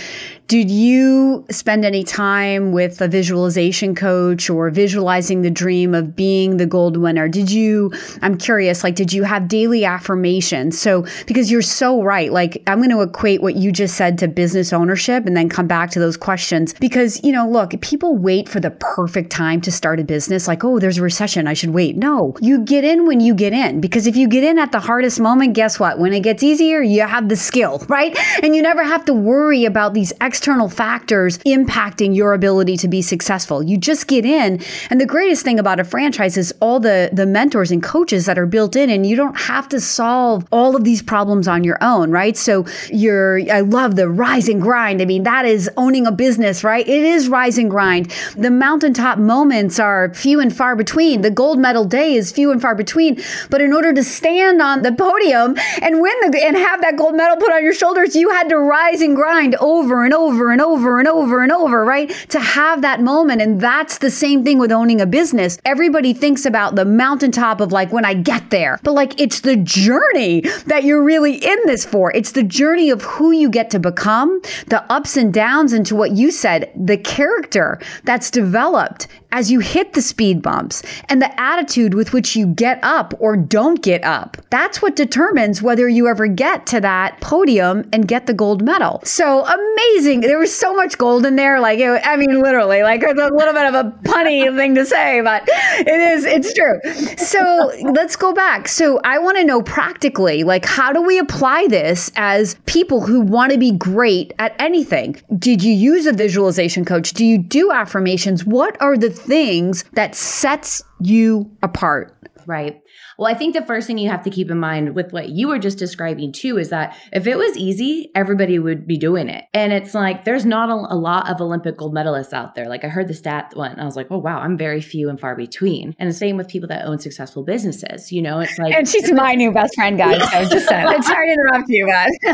did 0.50 0.68
you 0.68 1.46
spend 1.48 1.84
any 1.84 2.02
time 2.02 2.72
with 2.72 3.00
a 3.00 3.06
visualization 3.06 3.94
coach 3.94 4.50
or 4.50 4.68
visualizing 4.68 5.42
the 5.42 5.50
dream 5.50 5.94
of 5.94 6.16
being 6.16 6.56
the 6.56 6.66
gold 6.66 6.96
winner? 6.96 7.28
Did 7.28 7.52
you, 7.52 7.92
I'm 8.20 8.36
curious, 8.36 8.82
like, 8.82 8.96
did 8.96 9.12
you 9.12 9.22
have 9.22 9.46
daily 9.46 9.84
affirmations? 9.84 10.76
So, 10.76 11.06
because 11.28 11.52
you're 11.52 11.62
so 11.62 12.02
right, 12.02 12.32
like, 12.32 12.64
I'm 12.66 12.78
going 12.78 12.90
to 12.90 13.00
equate 13.00 13.42
what 13.42 13.54
you 13.54 13.70
just 13.70 13.94
said 13.96 14.18
to 14.18 14.26
business 14.26 14.72
ownership 14.72 15.24
and 15.24 15.36
then 15.36 15.48
come 15.48 15.68
back 15.68 15.92
to 15.92 16.00
those 16.00 16.16
questions. 16.16 16.74
Because, 16.80 17.22
you 17.22 17.30
know, 17.30 17.48
look, 17.48 17.80
people 17.80 18.16
wait 18.16 18.48
for 18.48 18.58
the 18.58 18.72
perfect 18.72 19.30
time 19.30 19.60
to 19.60 19.70
start 19.70 20.00
a 20.00 20.04
business, 20.04 20.48
like, 20.48 20.64
oh, 20.64 20.80
there's 20.80 20.98
a 20.98 21.02
recession, 21.02 21.46
I 21.46 21.52
should 21.52 21.70
wait. 21.70 21.96
No, 21.96 22.34
you 22.40 22.64
get 22.64 22.82
in 22.82 23.06
when 23.06 23.20
you 23.20 23.36
get 23.36 23.52
in. 23.52 23.80
Because 23.80 24.08
if 24.08 24.16
you 24.16 24.26
get 24.26 24.42
in 24.42 24.58
at 24.58 24.72
the 24.72 24.80
hardest 24.80 25.20
moment, 25.20 25.54
guess 25.54 25.78
what? 25.78 26.00
When 26.00 26.12
it 26.12 26.24
gets 26.24 26.42
easier, 26.42 26.82
you 26.82 27.02
have 27.02 27.28
the 27.28 27.36
skill, 27.36 27.84
right? 27.88 28.18
And 28.42 28.56
you 28.56 28.62
never 28.62 28.82
have 28.82 29.04
to 29.04 29.14
worry 29.14 29.64
about 29.64 29.94
these 29.94 30.12
extra 30.20 30.39
external 30.40 30.70
factors 30.70 31.36
impacting 31.40 32.16
your 32.16 32.32
ability 32.32 32.74
to 32.74 32.88
be 32.88 33.02
successful. 33.02 33.62
You 33.62 33.76
just 33.76 34.06
get 34.06 34.24
in. 34.24 34.58
And 34.88 34.98
the 34.98 35.04
greatest 35.04 35.44
thing 35.44 35.58
about 35.58 35.78
a 35.78 35.84
franchise 35.84 36.38
is 36.38 36.50
all 36.60 36.80
the, 36.80 37.10
the 37.12 37.26
mentors 37.26 37.70
and 37.70 37.82
coaches 37.82 38.24
that 38.24 38.38
are 38.38 38.46
built 38.46 38.74
in, 38.74 38.88
and 38.88 39.04
you 39.04 39.16
don't 39.16 39.38
have 39.38 39.68
to 39.68 39.78
solve 39.78 40.46
all 40.50 40.74
of 40.74 40.82
these 40.82 41.02
problems 41.02 41.46
on 41.46 41.62
your 41.62 41.76
own, 41.82 42.10
right? 42.10 42.38
So 42.38 42.64
you're, 42.90 43.52
I 43.52 43.60
love 43.60 43.96
the 43.96 44.08
rise 44.08 44.48
and 44.48 44.62
grind. 44.62 45.02
I 45.02 45.04
mean, 45.04 45.24
that 45.24 45.44
is 45.44 45.68
owning 45.76 46.06
a 46.06 46.10
business, 46.10 46.64
right? 46.64 46.88
It 46.88 47.04
is 47.04 47.28
rise 47.28 47.58
and 47.58 47.68
grind. 47.68 48.10
The 48.34 48.50
mountaintop 48.50 49.18
moments 49.18 49.78
are 49.78 50.14
few 50.14 50.40
and 50.40 50.56
far 50.56 50.74
between. 50.74 51.20
The 51.20 51.30
gold 51.30 51.58
medal 51.58 51.84
day 51.84 52.14
is 52.14 52.32
few 52.32 52.50
and 52.50 52.62
far 52.62 52.74
between. 52.74 53.22
But 53.50 53.60
in 53.60 53.74
order 53.74 53.92
to 53.92 54.02
stand 54.02 54.62
on 54.62 54.80
the 54.80 54.92
podium 54.92 55.58
and 55.82 56.00
win 56.00 56.16
the, 56.22 56.42
and 56.42 56.56
have 56.56 56.80
that 56.80 56.96
gold 56.96 57.14
medal 57.14 57.36
put 57.36 57.52
on 57.52 57.62
your 57.62 57.74
shoulders, 57.74 58.16
you 58.16 58.30
had 58.30 58.48
to 58.48 58.56
rise 58.56 59.02
and 59.02 59.14
grind 59.14 59.54
over 59.56 60.02
and 60.02 60.14
over 60.14 60.29
over 60.30 60.52
and 60.52 60.60
over 60.60 61.00
and 61.00 61.08
over 61.08 61.42
and 61.42 61.50
over, 61.50 61.84
right? 61.84 62.08
To 62.28 62.38
have 62.38 62.82
that 62.82 63.00
moment. 63.00 63.42
And 63.42 63.60
that's 63.60 63.98
the 63.98 64.10
same 64.10 64.44
thing 64.44 64.58
with 64.58 64.70
owning 64.70 65.00
a 65.00 65.06
business. 65.06 65.58
Everybody 65.64 66.12
thinks 66.12 66.46
about 66.46 66.76
the 66.76 66.84
mountaintop 66.84 67.60
of 67.60 67.72
like 67.72 67.92
when 67.92 68.04
I 68.04 68.14
get 68.14 68.50
there, 68.50 68.78
but 68.84 68.92
like 68.92 69.18
it's 69.20 69.40
the 69.40 69.56
journey 69.56 70.42
that 70.66 70.84
you're 70.84 71.02
really 71.02 71.34
in 71.34 71.58
this 71.66 71.84
for. 71.84 72.12
It's 72.12 72.32
the 72.32 72.44
journey 72.44 72.90
of 72.90 73.02
who 73.02 73.32
you 73.32 73.50
get 73.50 73.70
to 73.70 73.80
become, 73.80 74.40
the 74.68 74.84
ups 74.90 75.16
and 75.16 75.34
downs, 75.34 75.72
and 75.72 75.84
to 75.86 75.96
what 75.96 76.12
you 76.12 76.30
said, 76.30 76.70
the 76.76 76.96
character 76.96 77.80
that's 78.04 78.30
developed 78.30 79.08
as 79.32 79.50
you 79.50 79.60
hit 79.60 79.92
the 79.92 80.02
speed 80.02 80.42
bumps 80.42 80.82
and 81.08 81.20
the 81.22 81.40
attitude 81.40 81.94
with 81.94 82.12
which 82.12 82.36
you 82.36 82.46
get 82.46 82.78
up 82.82 83.14
or 83.18 83.36
don't 83.36 83.82
get 83.82 84.02
up. 84.04 84.36
That's 84.50 84.82
what 84.82 84.96
determines 84.96 85.62
whether 85.62 85.88
you 85.88 86.08
ever 86.08 86.26
get 86.26 86.66
to 86.66 86.80
that 86.80 87.20
podium 87.20 87.88
and 87.92 88.08
get 88.08 88.26
the 88.26 88.34
gold 88.34 88.62
medal. 88.62 89.00
So 89.04 89.44
amazing. 89.46 90.20
There 90.20 90.38
was 90.38 90.54
so 90.54 90.74
much 90.74 90.98
gold 90.98 91.24
in 91.26 91.36
there. 91.36 91.60
Like, 91.60 91.78
it, 91.78 92.02
I 92.04 92.16
mean, 92.16 92.42
literally, 92.42 92.82
like 92.82 93.02
it's 93.02 93.20
a 93.20 93.28
little 93.28 93.54
bit 93.54 93.66
of 93.66 93.74
a 93.74 93.90
punny 94.02 94.54
thing 94.56 94.74
to 94.74 94.84
say, 94.84 95.20
but 95.20 95.44
it 95.48 95.88
is, 95.88 96.24
it's 96.24 96.52
true. 96.52 96.80
So 97.16 97.72
let's 97.92 98.16
go 98.16 98.32
back. 98.32 98.68
So 98.68 99.00
I 99.04 99.18
want 99.18 99.38
to 99.38 99.44
know 99.44 99.62
practically, 99.62 100.44
like, 100.44 100.64
how 100.64 100.92
do 100.92 101.02
we 101.02 101.18
apply 101.18 101.66
this 101.68 102.10
as 102.16 102.56
people 102.66 103.00
who 103.00 103.20
want 103.20 103.52
to 103.52 103.58
be 103.58 103.72
great 103.72 104.32
at 104.38 104.54
anything? 104.58 105.20
Did 105.38 105.62
you 105.62 105.72
use 105.72 106.06
a 106.06 106.12
visualization 106.12 106.84
coach? 106.84 107.12
Do 107.12 107.24
you 107.24 107.38
do 107.38 107.70
affirmations? 107.70 108.44
What 108.44 108.80
are 108.80 108.96
the 108.96 109.19
things 109.20 109.84
that 109.92 110.14
sets 110.14 110.82
you 111.00 111.50
apart. 111.62 112.16
Right. 112.46 112.79
Well, 113.20 113.30
I 113.30 113.34
think 113.34 113.52
the 113.52 113.60
first 113.60 113.86
thing 113.86 113.98
you 113.98 114.08
have 114.08 114.22
to 114.22 114.30
keep 114.30 114.50
in 114.50 114.58
mind 114.58 114.94
with 114.94 115.12
what 115.12 115.28
you 115.28 115.48
were 115.48 115.58
just 115.58 115.76
describing 115.76 116.32
too 116.32 116.56
is 116.56 116.70
that 116.70 116.96
if 117.12 117.26
it 117.26 117.36
was 117.36 117.54
easy, 117.54 118.10
everybody 118.14 118.58
would 118.58 118.86
be 118.86 118.96
doing 118.96 119.28
it. 119.28 119.44
And 119.52 119.74
it's 119.74 119.92
like 119.92 120.24
there's 120.24 120.46
not 120.46 120.70
a, 120.70 120.94
a 120.94 120.96
lot 120.96 121.28
of 121.28 121.38
Olympic 121.38 121.76
gold 121.76 121.94
medalists 121.94 122.32
out 122.32 122.54
there. 122.54 122.66
Like 122.66 122.82
I 122.82 122.88
heard 122.88 123.08
the 123.08 123.14
stat 123.14 123.52
one, 123.52 123.72
and 123.72 123.80
I 123.82 123.84
was 123.84 123.94
like, 123.94 124.06
oh 124.08 124.16
wow, 124.16 124.38
I'm 124.38 124.56
very 124.56 124.80
few 124.80 125.10
and 125.10 125.20
far 125.20 125.36
between. 125.36 125.94
And 125.98 126.08
the 126.08 126.14
same 126.14 126.38
with 126.38 126.48
people 126.48 126.66
that 126.68 126.86
own 126.86 126.98
successful 126.98 127.42
businesses. 127.42 128.10
You 128.10 128.22
know, 128.22 128.40
it's 128.40 128.58
like 128.58 128.74
And 128.74 128.88
she's 128.88 129.12
my 129.12 129.34
new 129.34 129.52
best 129.52 129.74
friend, 129.74 129.98
guys. 129.98 130.18
So 130.32 130.44
just 130.56 130.66
saying. 130.66 130.86
I'm 130.86 131.02
sorry 131.02 131.28
to 131.28 131.32
interrupt 131.34 131.68
you 131.68 131.86
guys. 131.86 132.12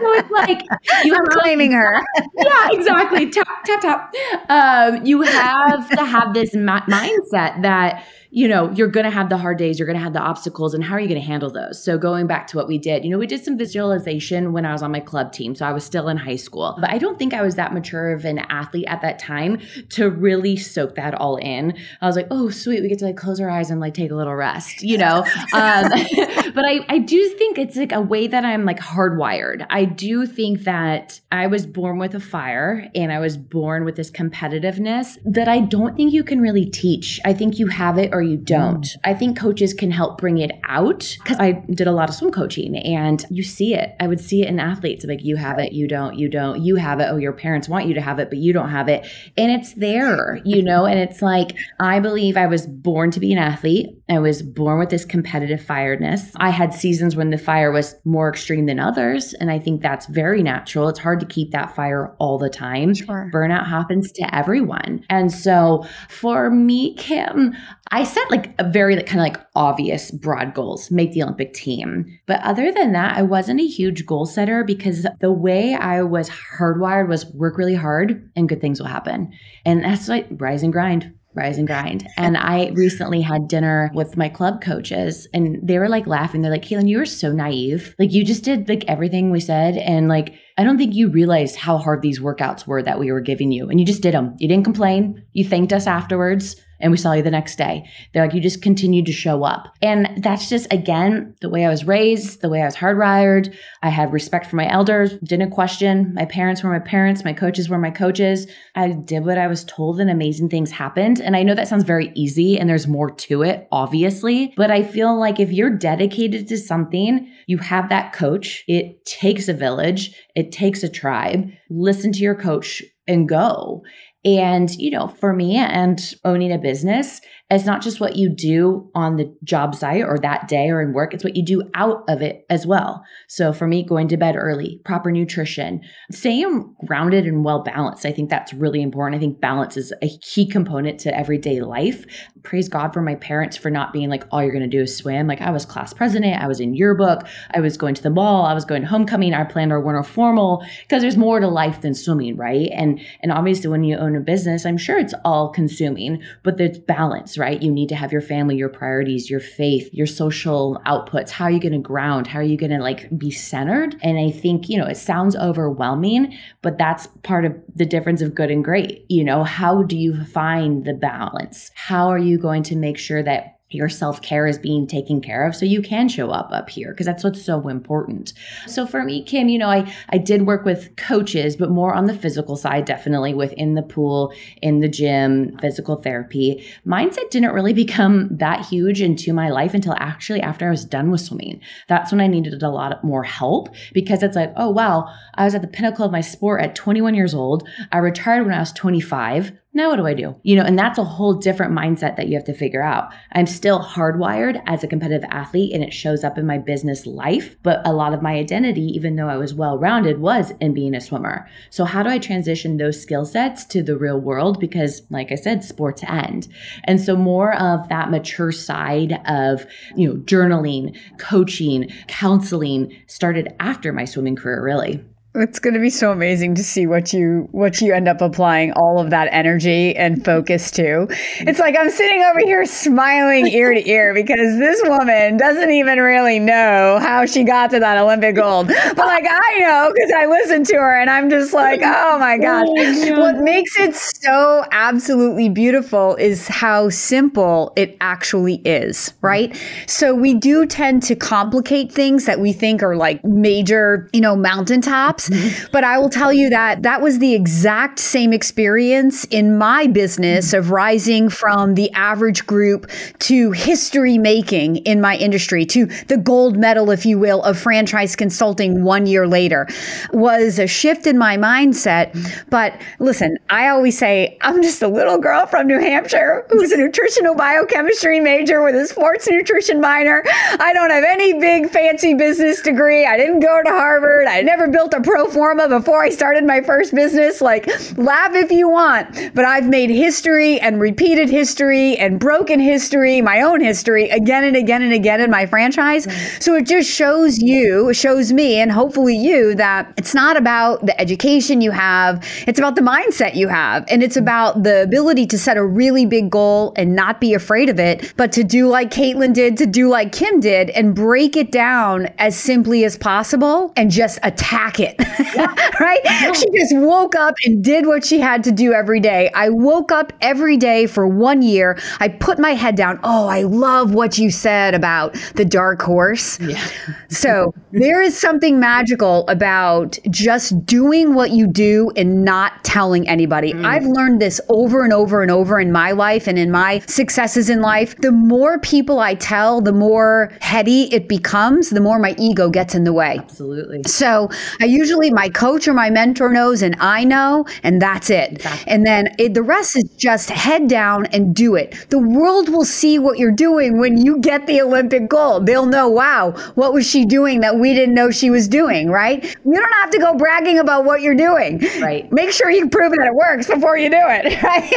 so 0.00 0.12
it's 0.14 0.30
like 0.30 0.62
you 1.04 1.14
I'm 1.14 1.26
claiming 1.26 1.72
her. 1.72 2.02
yeah, 2.38 2.68
exactly. 2.70 3.28
Tap 3.28 3.64
tap 3.66 3.80
tap. 3.82 4.14
Um, 4.48 5.04
you 5.04 5.20
have 5.20 5.90
to 5.90 6.06
have 6.06 6.32
this 6.32 6.54
ma- 6.54 6.86
mindset 6.86 7.60
that 7.60 8.02
you 8.34 8.48
know, 8.48 8.68
you're 8.72 8.88
going 8.88 9.04
to 9.04 9.12
have 9.12 9.28
the 9.28 9.38
hard 9.38 9.58
days, 9.58 9.78
you're 9.78 9.86
going 9.86 9.96
to 9.96 10.02
have 10.02 10.12
the 10.12 10.18
obstacles, 10.18 10.74
and 10.74 10.82
how 10.82 10.94
are 10.94 11.00
you 11.00 11.06
going 11.06 11.20
to 11.20 11.26
handle 11.26 11.50
those? 11.50 11.80
So, 11.80 11.96
going 11.96 12.26
back 12.26 12.48
to 12.48 12.56
what 12.56 12.66
we 12.66 12.78
did, 12.78 13.04
you 13.04 13.10
know, 13.10 13.18
we 13.18 13.28
did 13.28 13.44
some 13.44 13.56
visualization 13.56 14.52
when 14.52 14.66
I 14.66 14.72
was 14.72 14.82
on 14.82 14.90
my 14.90 14.98
club 14.98 15.32
team. 15.32 15.54
So, 15.54 15.64
I 15.64 15.72
was 15.72 15.84
still 15.84 16.08
in 16.08 16.16
high 16.16 16.34
school, 16.34 16.76
but 16.80 16.90
I 16.90 16.98
don't 16.98 17.16
think 17.16 17.32
I 17.32 17.42
was 17.42 17.54
that 17.54 17.72
mature 17.72 18.10
of 18.10 18.24
an 18.24 18.40
athlete 18.50 18.86
at 18.88 19.02
that 19.02 19.20
time 19.20 19.60
to 19.90 20.10
really 20.10 20.56
soak 20.56 20.96
that 20.96 21.14
all 21.14 21.36
in. 21.36 21.78
I 22.00 22.06
was 22.06 22.16
like, 22.16 22.26
oh, 22.32 22.50
sweet, 22.50 22.82
we 22.82 22.88
get 22.88 22.98
to 22.98 23.04
like 23.04 23.16
close 23.16 23.38
our 23.38 23.48
eyes 23.48 23.70
and 23.70 23.78
like 23.78 23.94
take 23.94 24.10
a 24.10 24.16
little 24.16 24.34
rest, 24.34 24.82
you 24.82 24.98
know? 24.98 25.18
um, 25.52 25.88
but 26.54 26.64
I, 26.64 26.84
I 26.88 26.98
do 26.98 27.28
think 27.38 27.56
it's 27.56 27.76
like 27.76 27.92
a 27.92 28.00
way 28.00 28.26
that 28.26 28.44
I'm 28.44 28.64
like 28.64 28.80
hardwired. 28.80 29.64
I 29.70 29.84
do 29.84 30.26
think 30.26 30.64
that 30.64 31.20
I 31.30 31.46
was 31.46 31.66
born 31.66 31.98
with 31.98 32.16
a 32.16 32.20
fire 32.20 32.90
and 32.96 33.12
I 33.12 33.20
was 33.20 33.36
born 33.36 33.84
with 33.84 33.94
this 33.94 34.10
competitiveness 34.10 35.18
that 35.24 35.46
I 35.46 35.60
don't 35.60 35.96
think 35.96 36.12
you 36.12 36.24
can 36.24 36.40
really 36.40 36.66
teach. 36.66 37.20
I 37.24 37.32
think 37.32 37.60
you 37.60 37.68
have 37.68 37.96
it 37.96 38.10
or 38.12 38.23
you 38.24 38.36
don't. 38.36 38.84
Mm. 38.84 38.96
I 39.04 39.14
think 39.14 39.38
coaches 39.38 39.74
can 39.74 39.90
help 39.90 40.18
bring 40.18 40.38
it 40.38 40.52
out 40.64 41.16
because 41.22 41.38
I 41.38 41.64
did 41.70 41.86
a 41.86 41.92
lot 41.92 42.08
of 42.08 42.14
swim 42.14 42.32
coaching 42.32 42.76
and 42.76 43.24
you 43.30 43.42
see 43.42 43.74
it. 43.74 43.94
I 44.00 44.08
would 44.08 44.20
see 44.20 44.42
it 44.42 44.48
in 44.48 44.58
athletes 44.58 45.04
like, 45.04 45.22
you 45.22 45.36
have 45.36 45.58
it, 45.58 45.72
you 45.72 45.86
don't, 45.86 46.18
you 46.18 46.28
don't, 46.28 46.62
you 46.62 46.76
have 46.76 47.00
it. 47.00 47.08
Oh, 47.10 47.16
your 47.16 47.32
parents 47.32 47.68
want 47.68 47.86
you 47.86 47.94
to 47.94 48.00
have 48.00 48.18
it, 48.18 48.28
but 48.28 48.38
you 48.38 48.52
don't 48.52 48.70
have 48.70 48.88
it. 48.88 49.06
And 49.36 49.50
it's 49.52 49.74
there, 49.74 50.40
you 50.44 50.62
know? 50.62 50.86
And 50.86 50.98
it's 50.98 51.22
like, 51.22 51.56
I 51.80 52.00
believe 52.00 52.36
I 52.36 52.46
was 52.46 52.66
born 52.66 53.10
to 53.12 53.20
be 53.20 53.32
an 53.32 53.38
athlete. 53.38 53.90
I 54.08 54.18
was 54.18 54.42
born 54.42 54.78
with 54.78 54.90
this 54.90 55.04
competitive 55.04 55.60
firedness. 55.60 56.30
I 56.36 56.50
had 56.50 56.74
seasons 56.74 57.16
when 57.16 57.30
the 57.30 57.38
fire 57.38 57.72
was 57.72 57.94
more 58.04 58.28
extreme 58.28 58.66
than 58.66 58.80
others. 58.80 59.34
And 59.34 59.50
I 59.50 59.58
think 59.58 59.82
that's 59.82 60.06
very 60.06 60.42
natural. 60.42 60.88
It's 60.88 60.98
hard 60.98 61.20
to 61.20 61.26
keep 61.26 61.50
that 61.52 61.74
fire 61.74 62.14
all 62.18 62.38
the 62.38 62.50
time. 62.50 62.94
Sure. 62.94 63.30
Burnout 63.32 63.66
happens 63.66 64.12
to 64.12 64.34
everyone. 64.34 65.04
And 65.10 65.32
so 65.32 65.84
for 66.08 66.50
me, 66.50 66.94
Kim, 66.96 67.54
I 67.90 68.04
set 68.14 68.30
like 68.30 68.54
a 68.58 68.68
very 68.68 68.96
like, 68.96 69.06
kind 69.06 69.20
of 69.20 69.24
like 69.24 69.46
obvious 69.54 70.10
broad 70.10 70.54
goals, 70.54 70.90
make 70.90 71.12
the 71.12 71.22
Olympic 71.22 71.52
team. 71.52 72.06
But 72.26 72.40
other 72.42 72.72
than 72.72 72.92
that, 72.92 73.16
I 73.16 73.22
wasn't 73.22 73.60
a 73.60 73.66
huge 73.66 74.06
goal 74.06 74.26
setter 74.26 74.64
because 74.64 75.06
the 75.20 75.32
way 75.32 75.74
I 75.74 76.02
was 76.02 76.30
hardwired 76.30 77.08
was 77.08 77.26
work 77.26 77.58
really 77.58 77.74
hard 77.74 78.30
and 78.36 78.48
good 78.48 78.60
things 78.60 78.80
will 78.80 78.86
happen. 78.86 79.32
And 79.64 79.84
that's 79.84 80.08
like 80.08 80.26
rise 80.30 80.62
and 80.62 80.72
grind 80.72 81.12
rise 81.34 81.58
and 81.58 81.66
grind. 81.66 82.06
And 82.16 82.36
I 82.36 82.70
recently 82.74 83.20
had 83.20 83.48
dinner 83.48 83.90
with 83.92 84.16
my 84.16 84.28
club 84.28 84.62
coaches 84.62 85.26
and 85.34 85.58
they 85.66 85.78
were 85.78 85.88
like 85.88 86.06
laughing. 86.06 86.40
They're 86.40 86.50
like, 86.50 86.64
Kaylin, 86.64 86.88
you 86.88 86.98
were 86.98 87.06
so 87.06 87.32
naive. 87.32 87.94
Like 87.98 88.12
you 88.12 88.24
just 88.24 88.44
did 88.44 88.68
like 88.68 88.84
everything 88.86 89.30
we 89.30 89.40
said. 89.40 89.76
And 89.76 90.08
like, 90.08 90.32
I 90.56 90.64
don't 90.64 90.78
think 90.78 90.94
you 90.94 91.08
realized 91.08 91.56
how 91.56 91.76
hard 91.76 92.00
these 92.02 92.20
workouts 92.20 92.66
were 92.66 92.82
that 92.82 93.00
we 93.00 93.10
were 93.12 93.20
giving 93.20 93.52
you. 93.52 93.68
And 93.68 93.80
you 93.80 93.84
just 93.84 94.00
did 94.00 94.14
them. 94.14 94.36
You 94.38 94.48
didn't 94.48 94.64
complain. 94.64 95.22
You 95.32 95.44
thanked 95.44 95.72
us 95.72 95.86
afterwards 95.86 96.56
and 96.84 96.90
we 96.90 96.98
saw 96.98 97.12
you 97.12 97.22
the 97.22 97.30
next 97.30 97.56
day. 97.56 97.88
They're 98.12 98.22
like, 98.22 98.34
you 98.34 98.42
just 98.42 98.60
continued 98.60 99.06
to 99.06 99.12
show 99.12 99.42
up. 99.42 99.74
And 99.80 100.22
that's 100.22 100.50
just, 100.50 100.70
again, 100.70 101.34
the 101.40 101.48
way 101.48 101.64
I 101.64 101.70
was 101.70 101.86
raised, 101.86 102.42
the 102.42 102.50
way 102.50 102.60
I 102.60 102.66
was 102.66 102.76
hardwired. 102.76 103.56
I 103.82 103.88
had 103.88 104.12
respect 104.12 104.46
for 104.46 104.56
my 104.56 104.68
elders, 104.68 105.18
didn't 105.20 105.50
question. 105.50 106.12
My 106.12 106.26
parents 106.26 106.62
were 106.62 106.70
my 106.70 106.78
parents, 106.78 107.24
my 107.24 107.32
coaches 107.32 107.70
were 107.70 107.78
my 107.78 107.90
coaches. 107.90 108.46
I 108.74 108.88
did 108.92 109.24
what 109.24 109.38
I 109.38 109.46
was 109.46 109.64
told, 109.64 109.98
and 109.98 110.10
amazing 110.10 110.50
things 110.50 110.70
happened. 110.70 111.20
And 111.20 111.36
I 111.36 111.42
know 111.42 111.54
that 111.54 111.68
sounds 111.68 111.84
very 111.84 112.12
easy, 112.14 112.58
and 112.58 112.68
there's 112.68 112.86
more 112.86 113.10
to 113.10 113.42
it, 113.42 113.66
obviously. 113.72 114.52
But 114.54 114.70
I 114.70 114.82
feel 114.82 115.18
like 115.18 115.40
if 115.40 115.50
you're 115.50 115.70
dedicated 115.70 116.46
to 116.48 116.58
something, 116.58 117.32
you 117.46 117.56
have 117.58 117.88
that 117.88 118.12
coach. 118.12 118.62
It 118.68 119.06
takes 119.06 119.48
a 119.48 119.54
village, 119.54 120.14
it 120.36 120.52
takes 120.52 120.82
a 120.82 120.88
tribe. 120.90 121.48
Listen 121.70 122.12
to 122.12 122.20
your 122.20 122.34
coach 122.34 122.82
and 123.06 123.26
go. 123.26 123.82
And, 124.24 124.74
you 124.76 124.90
know, 124.90 125.08
for 125.08 125.34
me 125.34 125.56
and 125.56 126.14
owning 126.24 126.50
a 126.52 126.58
business, 126.58 127.20
it's 127.54 127.64
not 127.64 127.82
just 127.82 128.00
what 128.00 128.16
you 128.16 128.28
do 128.28 128.90
on 128.94 129.16
the 129.16 129.34
job 129.44 129.74
site 129.74 130.02
or 130.02 130.18
that 130.18 130.48
day 130.48 130.70
or 130.70 130.80
in 130.80 130.92
work, 130.92 131.12
it's 131.12 131.24
what 131.24 131.36
you 131.36 131.44
do 131.44 131.62
out 131.74 132.02
of 132.08 132.22
it 132.22 132.46
as 132.48 132.66
well. 132.66 133.04
So 133.28 133.52
for 133.52 133.66
me, 133.66 133.84
going 133.84 134.08
to 134.08 134.16
bed 134.16 134.36
early, 134.36 134.80
proper 134.84 135.10
nutrition, 135.10 135.82
staying 136.10 136.74
grounded 136.86 137.26
and 137.26 137.44
well 137.44 137.62
balanced. 137.62 138.06
I 138.06 138.12
think 138.12 138.30
that's 138.30 138.54
really 138.54 138.80
important. 138.80 139.16
I 139.16 139.20
think 139.20 139.40
balance 139.40 139.76
is 139.76 139.92
a 140.02 140.08
key 140.18 140.48
component 140.48 141.00
to 141.00 141.16
everyday 141.16 141.60
life. 141.60 142.06
Praise 142.42 142.68
God 142.68 142.92
for 142.92 143.02
my 143.02 143.14
parents 143.16 143.56
for 143.56 143.70
not 143.70 143.92
being 143.92 144.08
like, 144.08 144.24
all 144.30 144.42
you're 144.42 144.52
going 144.52 144.68
to 144.68 144.76
do 144.76 144.82
is 144.82 144.96
swim. 144.96 145.26
Like 145.26 145.40
I 145.40 145.50
was 145.50 145.66
class 145.66 145.92
president, 145.92 146.42
I 146.42 146.46
was 146.46 146.60
in 146.60 146.74
yearbook, 146.74 147.26
I 147.52 147.60
was 147.60 147.76
going 147.76 147.94
to 147.94 148.02
the 148.02 148.10
mall, 148.10 148.44
I 148.46 148.54
was 148.54 148.64
going 148.64 148.82
to 148.82 148.88
homecoming, 148.88 149.34
I 149.34 149.44
planned 149.44 149.72
our 149.72 149.80
winter 149.80 150.02
formal 150.02 150.64
because 150.82 151.02
there's 151.02 151.16
more 151.16 151.40
to 151.40 151.48
life 151.48 151.80
than 151.80 151.94
swimming, 151.94 152.36
right? 152.36 152.70
And 152.72 153.00
and 153.20 153.32
obviously 153.32 153.68
when 153.68 153.84
you 153.84 153.96
own 153.96 154.16
a 154.16 154.20
business, 154.20 154.64
I'm 154.64 154.78
sure 154.78 154.98
it's 154.98 155.14
all 155.24 155.50
consuming, 155.50 156.22
but 156.42 156.56
there's 156.56 156.78
balance 156.78 157.34
right? 157.38 157.43
You 157.50 157.70
need 157.70 157.88
to 157.90 157.96
have 157.96 158.12
your 158.12 158.20
family, 158.20 158.56
your 158.56 158.68
priorities, 158.68 159.30
your 159.30 159.40
faith, 159.40 159.88
your 159.92 160.06
social 160.06 160.80
outputs. 160.86 161.30
How 161.30 161.44
are 161.44 161.50
you 161.50 161.60
going 161.60 161.72
to 161.72 161.78
ground? 161.78 162.26
How 162.26 162.38
are 162.40 162.44
you 162.44 162.56
going 162.56 162.72
to 162.72 162.78
like 162.78 163.08
be 163.18 163.30
centered? 163.30 163.96
And 164.02 164.18
I 164.18 164.30
think, 164.30 164.68
you 164.68 164.78
know, 164.78 164.86
it 164.86 164.96
sounds 164.96 165.36
overwhelming, 165.36 166.36
but 166.62 166.78
that's 166.78 167.06
part 167.22 167.44
of 167.44 167.54
the 167.74 167.86
difference 167.86 168.22
of 168.22 168.34
good 168.34 168.50
and 168.50 168.64
great. 168.64 169.04
You 169.08 169.24
know, 169.24 169.44
how 169.44 169.82
do 169.82 169.96
you 169.96 170.24
find 170.24 170.84
the 170.84 170.94
balance? 170.94 171.70
How 171.74 172.08
are 172.08 172.18
you 172.18 172.38
going 172.38 172.62
to 172.64 172.76
make 172.76 172.98
sure 172.98 173.22
that 173.22 173.53
your 173.74 173.88
self 173.88 174.22
care 174.22 174.46
is 174.46 174.58
being 174.58 174.86
taken 174.86 175.20
care 175.20 175.46
of 175.46 175.54
so 175.54 175.66
you 175.66 175.82
can 175.82 176.08
show 176.08 176.30
up 176.30 176.50
up 176.52 176.70
here 176.70 176.90
because 176.90 177.06
that's 177.06 177.24
what's 177.24 177.42
so 177.42 177.68
important. 177.68 178.32
So 178.66 178.86
for 178.86 179.04
me, 179.04 179.22
Kim, 179.22 179.48
you 179.48 179.58
know, 179.58 179.68
I, 179.68 179.92
I 180.10 180.18
did 180.18 180.46
work 180.46 180.64
with 180.64 180.94
coaches, 180.96 181.56
but 181.56 181.70
more 181.70 181.94
on 181.94 182.06
the 182.06 182.14
physical 182.14 182.56
side, 182.56 182.84
definitely 182.84 183.34
within 183.34 183.74
the 183.74 183.82
pool, 183.82 184.32
in 184.62 184.80
the 184.80 184.88
gym, 184.88 185.58
physical 185.58 185.96
therapy. 185.96 186.64
Mindset 186.86 187.30
didn't 187.30 187.52
really 187.52 187.72
become 187.84 188.28
that 188.30 188.64
huge 188.64 189.00
into 189.00 189.32
my 189.32 189.50
life 189.50 189.74
until 189.74 189.94
actually 189.98 190.40
after 190.40 190.66
I 190.66 190.70
was 190.70 190.84
done 190.84 191.10
with 191.10 191.20
swimming. 191.20 191.60
That's 191.88 192.12
when 192.12 192.20
I 192.20 192.26
needed 192.26 192.62
a 192.62 192.70
lot 192.70 193.02
more 193.04 193.24
help 193.24 193.68
because 193.92 194.22
it's 194.22 194.36
like, 194.36 194.52
oh, 194.56 194.70
wow, 194.70 195.12
I 195.34 195.44
was 195.44 195.54
at 195.54 195.62
the 195.62 195.68
pinnacle 195.68 196.04
of 196.04 196.12
my 196.12 196.20
sport 196.20 196.62
at 196.62 196.74
21 196.74 197.14
years 197.14 197.34
old. 197.34 197.68
I 197.92 197.98
retired 197.98 198.44
when 198.44 198.54
I 198.54 198.60
was 198.60 198.72
25 198.72 199.52
now 199.76 199.90
what 199.90 199.96
do 199.96 200.06
I 200.06 200.14
do? 200.14 200.36
You 200.44 200.54
know, 200.54 200.62
and 200.62 200.78
that's 200.78 200.98
a 200.98 201.04
whole 201.04 201.34
different 201.34 201.72
mindset 201.72 202.16
that 202.16 202.28
you 202.28 202.34
have 202.36 202.44
to 202.44 202.54
figure 202.54 202.82
out. 202.82 203.12
I'm 203.32 203.46
still 203.46 203.80
hardwired 203.80 204.62
as 204.66 204.84
a 204.84 204.86
competitive 204.86 205.28
athlete 205.30 205.74
and 205.74 205.82
it 205.82 205.92
shows 205.92 206.22
up 206.22 206.38
in 206.38 206.46
my 206.46 206.58
business 206.58 207.06
life, 207.06 207.56
but 207.64 207.84
a 207.84 207.92
lot 207.92 208.14
of 208.14 208.22
my 208.22 208.34
identity, 208.34 208.86
even 208.94 209.16
though 209.16 209.28
I 209.28 209.36
was 209.36 209.52
well 209.52 209.76
rounded, 209.76 210.20
was 210.20 210.52
in 210.60 210.74
being 210.74 210.94
a 210.94 211.00
swimmer. 211.00 211.48
So, 211.70 211.84
how 211.84 212.04
do 212.04 212.08
I 212.08 212.18
transition 212.18 212.76
those 212.76 213.02
skill 213.02 213.24
sets 213.24 213.64
to 213.66 213.82
the 213.82 213.96
real 213.96 214.20
world? 214.20 214.60
Because, 214.60 215.02
like 215.10 215.32
I 215.32 215.34
said, 215.34 215.64
sports 215.64 216.04
end. 216.04 216.46
And 216.84 217.00
so, 217.00 217.16
more 217.16 217.54
of 217.60 217.88
that 217.88 218.12
mature 218.12 218.52
side 218.52 219.20
of, 219.26 219.66
you 219.96 220.08
know, 220.08 220.20
journaling, 220.20 220.96
coaching, 221.18 221.92
counseling 222.06 222.96
started 223.08 223.52
after 223.58 223.92
my 223.92 224.04
swimming 224.04 224.36
career, 224.36 224.62
really. 224.62 225.04
It's 225.36 225.58
going 225.58 225.74
to 225.74 225.80
be 225.80 225.90
so 225.90 226.12
amazing 226.12 226.54
to 226.54 226.62
see 226.62 226.86
what 226.86 227.12
you 227.12 227.48
what 227.50 227.80
you 227.80 227.92
end 227.92 228.06
up 228.06 228.20
applying 228.20 228.70
all 228.74 229.00
of 229.00 229.10
that 229.10 229.28
energy 229.32 229.96
and 229.96 230.24
focus 230.24 230.70
to. 230.72 231.08
It's 231.40 231.58
like 231.58 231.76
I'm 231.76 231.90
sitting 231.90 232.22
over 232.22 232.38
here 232.38 232.64
smiling 232.64 233.48
ear 233.48 233.74
to 233.74 233.88
ear 233.90 234.14
because 234.14 234.58
this 234.58 234.80
woman 234.84 235.36
doesn't 235.36 235.72
even 235.72 235.98
really 235.98 236.38
know 236.38 237.00
how 237.02 237.26
she 237.26 237.42
got 237.42 237.70
to 237.70 237.80
that 237.80 237.98
Olympic 237.98 238.36
gold. 238.36 238.68
But 238.68 238.96
like 238.96 239.24
I 239.28 239.58
know 239.58 239.92
because 239.92 240.12
I 240.16 240.26
listened 240.26 240.66
to 240.66 240.76
her 240.76 241.00
and 241.00 241.10
I'm 241.10 241.28
just 241.28 241.52
like, 241.52 241.80
"Oh 241.82 242.16
my 242.20 242.38
gosh." 242.40 242.68
Oh, 242.68 243.20
what 243.20 243.38
makes 243.38 243.76
it 243.76 243.96
so 243.96 244.64
absolutely 244.70 245.48
beautiful 245.48 246.14
is 246.14 246.46
how 246.46 246.90
simple 246.90 247.72
it 247.74 247.96
actually 248.00 248.62
is, 248.64 249.12
right? 249.20 249.60
So 249.88 250.14
we 250.14 250.34
do 250.34 250.64
tend 250.64 251.02
to 251.04 251.16
complicate 251.16 251.90
things 251.90 252.24
that 252.26 252.38
we 252.38 252.52
think 252.52 252.84
are 252.84 252.94
like 252.94 253.24
major, 253.24 254.08
you 254.12 254.20
know, 254.20 254.36
mountaintops 254.36 255.23
Mm-hmm. 255.28 255.66
But 255.72 255.84
I 255.84 255.98
will 255.98 256.10
tell 256.10 256.32
you 256.32 256.50
that 256.50 256.82
that 256.82 257.00
was 257.00 257.18
the 257.18 257.34
exact 257.34 257.98
same 257.98 258.32
experience 258.32 259.24
in 259.26 259.58
my 259.58 259.86
business 259.86 260.52
of 260.52 260.70
rising 260.70 261.28
from 261.28 261.74
the 261.74 261.92
average 261.92 262.46
group 262.46 262.90
to 263.20 263.52
history 263.52 264.18
making 264.18 264.76
in 264.76 265.00
my 265.00 265.16
industry 265.16 265.64
to 265.66 265.86
the 266.06 266.16
gold 266.16 266.56
medal, 266.56 266.90
if 266.90 267.06
you 267.06 267.18
will, 267.18 267.42
of 267.42 267.58
franchise 267.58 268.16
consulting 268.16 268.84
one 268.84 269.06
year 269.06 269.26
later 269.26 269.66
was 270.12 270.58
a 270.58 270.66
shift 270.66 271.06
in 271.06 271.18
my 271.18 271.36
mindset. 271.36 272.14
But 272.50 272.80
listen, 272.98 273.38
I 273.50 273.68
always 273.68 273.98
say 273.98 274.38
I'm 274.40 274.62
just 274.62 274.82
a 274.82 274.88
little 274.88 275.18
girl 275.18 275.46
from 275.46 275.66
New 275.66 275.78
Hampshire 275.78 276.46
who's 276.50 276.72
a 276.72 276.76
nutritional 276.76 277.34
biochemistry 277.34 278.20
major 278.20 278.62
with 278.62 278.74
a 278.74 278.86
sports 278.86 279.28
nutrition 279.28 279.80
minor. 279.80 280.22
I 280.26 280.72
don't 280.72 280.90
have 280.90 281.04
any 281.04 281.34
big 281.34 281.70
fancy 281.70 282.14
business 282.14 282.60
degree. 282.62 283.06
I 283.06 283.16
didn't 283.16 283.40
go 283.40 283.62
to 283.62 283.70
Harvard. 283.70 284.26
I 284.26 284.42
never 284.42 284.68
built 284.68 284.94
a 284.94 285.00
pro 285.14 285.26
forma 285.26 285.68
before 285.68 286.02
I 286.02 286.10
started 286.10 286.44
my 286.44 286.60
first 286.60 286.92
business. 286.92 287.40
Like, 287.40 287.68
laugh 287.96 288.34
if 288.34 288.50
you 288.50 288.68
want, 288.68 289.32
but 289.32 289.44
I've 289.44 289.68
made 289.68 289.88
history 289.88 290.58
and 290.58 290.80
repeated 290.80 291.30
history 291.30 291.96
and 291.98 292.18
broken 292.18 292.58
history, 292.58 293.22
my 293.22 293.40
own 293.40 293.60
history, 293.60 294.08
again 294.08 294.42
and 294.42 294.56
again 294.56 294.82
and 294.82 294.92
again 294.92 295.20
in 295.20 295.30
my 295.30 295.46
franchise. 295.46 296.08
So 296.40 296.56
it 296.56 296.66
just 296.66 296.90
shows 296.90 297.38
you, 297.38 297.94
shows 297.94 298.32
me, 298.32 298.56
and 298.56 298.72
hopefully 298.72 299.16
you 299.16 299.54
that 299.54 299.94
it's 299.96 300.14
not 300.14 300.36
about 300.36 300.84
the 300.84 301.00
education 301.00 301.60
you 301.60 301.70
have, 301.70 302.26
it's 302.48 302.58
about 302.58 302.74
the 302.74 302.82
mindset 302.82 303.36
you 303.36 303.46
have. 303.46 303.84
And 303.86 304.02
it's 304.02 304.16
about 304.16 304.64
the 304.64 304.82
ability 304.82 305.26
to 305.26 305.38
set 305.38 305.56
a 305.56 305.64
really 305.64 306.06
big 306.06 306.28
goal 306.28 306.72
and 306.74 306.96
not 306.96 307.20
be 307.20 307.34
afraid 307.34 307.68
of 307.68 307.78
it, 307.78 308.12
but 308.16 308.32
to 308.32 308.42
do 308.42 308.66
like 308.66 308.90
Kaitlin 308.90 309.32
did, 309.32 309.58
to 309.58 309.66
do 309.66 309.88
like 309.88 310.10
Kim 310.10 310.40
did, 310.40 310.70
and 310.70 310.92
break 310.92 311.36
it 311.36 311.52
down 311.52 312.06
as 312.18 312.36
simply 312.36 312.84
as 312.84 312.98
possible 312.98 313.72
and 313.76 313.92
just 313.92 314.18
attack 314.24 314.80
it. 314.80 315.03
right? 315.80 316.00
She 316.34 316.50
just 316.50 316.76
woke 316.76 317.14
up 317.14 317.34
and 317.44 317.62
did 317.62 317.86
what 317.86 318.04
she 318.04 318.20
had 318.20 318.44
to 318.44 318.52
do 318.52 318.72
every 318.72 319.00
day. 319.00 319.30
I 319.34 319.48
woke 319.48 319.92
up 319.92 320.12
every 320.20 320.56
day 320.56 320.86
for 320.86 321.06
one 321.06 321.42
year. 321.42 321.78
I 322.00 322.08
put 322.08 322.38
my 322.38 322.54
head 322.54 322.76
down. 322.76 323.00
Oh, 323.02 323.28
I 323.28 323.42
love 323.42 323.94
what 323.94 324.18
you 324.18 324.30
said 324.30 324.74
about 324.74 325.14
the 325.34 325.44
dark 325.44 325.82
horse. 325.82 326.38
Yeah. 326.40 326.64
so 327.08 327.54
there 327.72 328.02
is 328.02 328.18
something 328.18 328.60
magical 328.60 329.26
about 329.28 329.98
just 330.10 330.64
doing 330.66 331.14
what 331.14 331.30
you 331.30 331.46
do 331.46 331.90
and 331.96 332.24
not 332.24 332.62
telling 332.64 333.08
anybody. 333.08 333.52
Mm. 333.52 333.64
I've 333.64 333.84
learned 333.84 334.20
this 334.20 334.40
over 334.48 334.84
and 334.84 334.92
over 334.92 335.22
and 335.22 335.30
over 335.30 335.60
in 335.60 335.72
my 335.72 335.92
life 335.92 336.26
and 336.26 336.38
in 336.38 336.50
my 336.50 336.80
successes 336.80 337.50
in 337.50 337.60
life. 337.60 337.96
The 337.98 338.12
more 338.12 338.58
people 338.58 339.00
I 339.00 339.14
tell, 339.14 339.60
the 339.60 339.72
more 339.72 340.32
heady 340.40 340.92
it 340.94 341.08
becomes, 341.08 341.70
the 341.70 341.80
more 341.80 341.98
my 341.98 342.14
ego 342.18 342.50
gets 342.50 342.74
in 342.74 342.84
the 342.84 342.92
way. 342.92 343.18
Absolutely. 343.18 343.82
So 343.86 344.28
I 344.60 344.64
usually 344.64 344.93
my 345.10 345.28
coach 345.28 345.66
or 345.68 345.74
my 345.74 345.90
mentor 345.90 346.30
knows 346.30 346.62
and 346.62 346.76
I 346.80 347.04
know, 347.04 347.46
and 347.62 347.80
that's 347.80 348.10
it. 348.10 348.32
Exactly. 348.32 348.72
And 348.72 348.86
then 348.86 349.14
it, 349.18 349.34
the 349.34 349.42
rest 349.42 349.76
is 349.76 349.84
just 349.96 350.30
head 350.30 350.68
down 350.68 351.06
and 351.06 351.34
do 351.34 351.54
it. 351.54 351.90
The 351.90 351.98
world 351.98 352.48
will 352.48 352.64
see 352.64 352.98
what 352.98 353.18
you're 353.18 353.30
doing 353.32 353.78
when 353.78 353.98
you 353.98 354.18
get 354.18 354.46
the 354.46 354.60
Olympic 354.60 355.08
gold. 355.08 355.46
They'll 355.46 355.66
know, 355.66 355.88
wow, 355.88 356.32
what 356.54 356.72
was 356.72 356.88
she 356.88 357.04
doing 357.04 357.40
that 357.40 357.58
we 357.58 357.74
didn't 357.74 357.94
know 357.94 358.10
she 358.10 358.30
was 358.30 358.48
doing, 358.48 358.90
right? 358.90 359.22
You 359.44 359.54
don't 359.54 359.72
have 359.80 359.90
to 359.90 359.98
go 359.98 360.14
bragging 360.14 360.58
about 360.58 360.84
what 360.84 361.02
you're 361.02 361.14
doing. 361.14 361.60
Right. 361.80 362.10
Make 362.12 362.30
sure 362.32 362.50
you 362.50 362.68
prove 362.68 362.92
that 362.92 363.06
it 363.06 363.14
works 363.14 363.46
before 363.48 363.76
you 363.76 363.90
do 363.90 363.96
it, 364.00 364.42
right? 364.42 364.70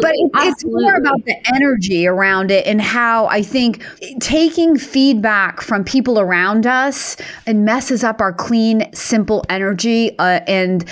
but 0.00 0.12
it, 0.14 0.30
it's 0.34 0.64
more 0.64 0.94
about 0.96 1.24
the 1.24 1.36
energy 1.54 2.06
around 2.06 2.50
it 2.50 2.66
and 2.66 2.80
how 2.80 3.26
I 3.26 3.42
think 3.42 3.84
taking 4.20 4.76
feedback 4.76 5.60
from 5.60 5.84
people 5.84 6.18
around 6.18 6.66
us 6.66 7.16
and 7.46 7.64
messes 7.64 8.02
up 8.04 8.20
our 8.20 8.32
clean, 8.32 8.92
simple 8.94 9.41
energy 9.48 10.18
uh, 10.18 10.40
and 10.46 10.88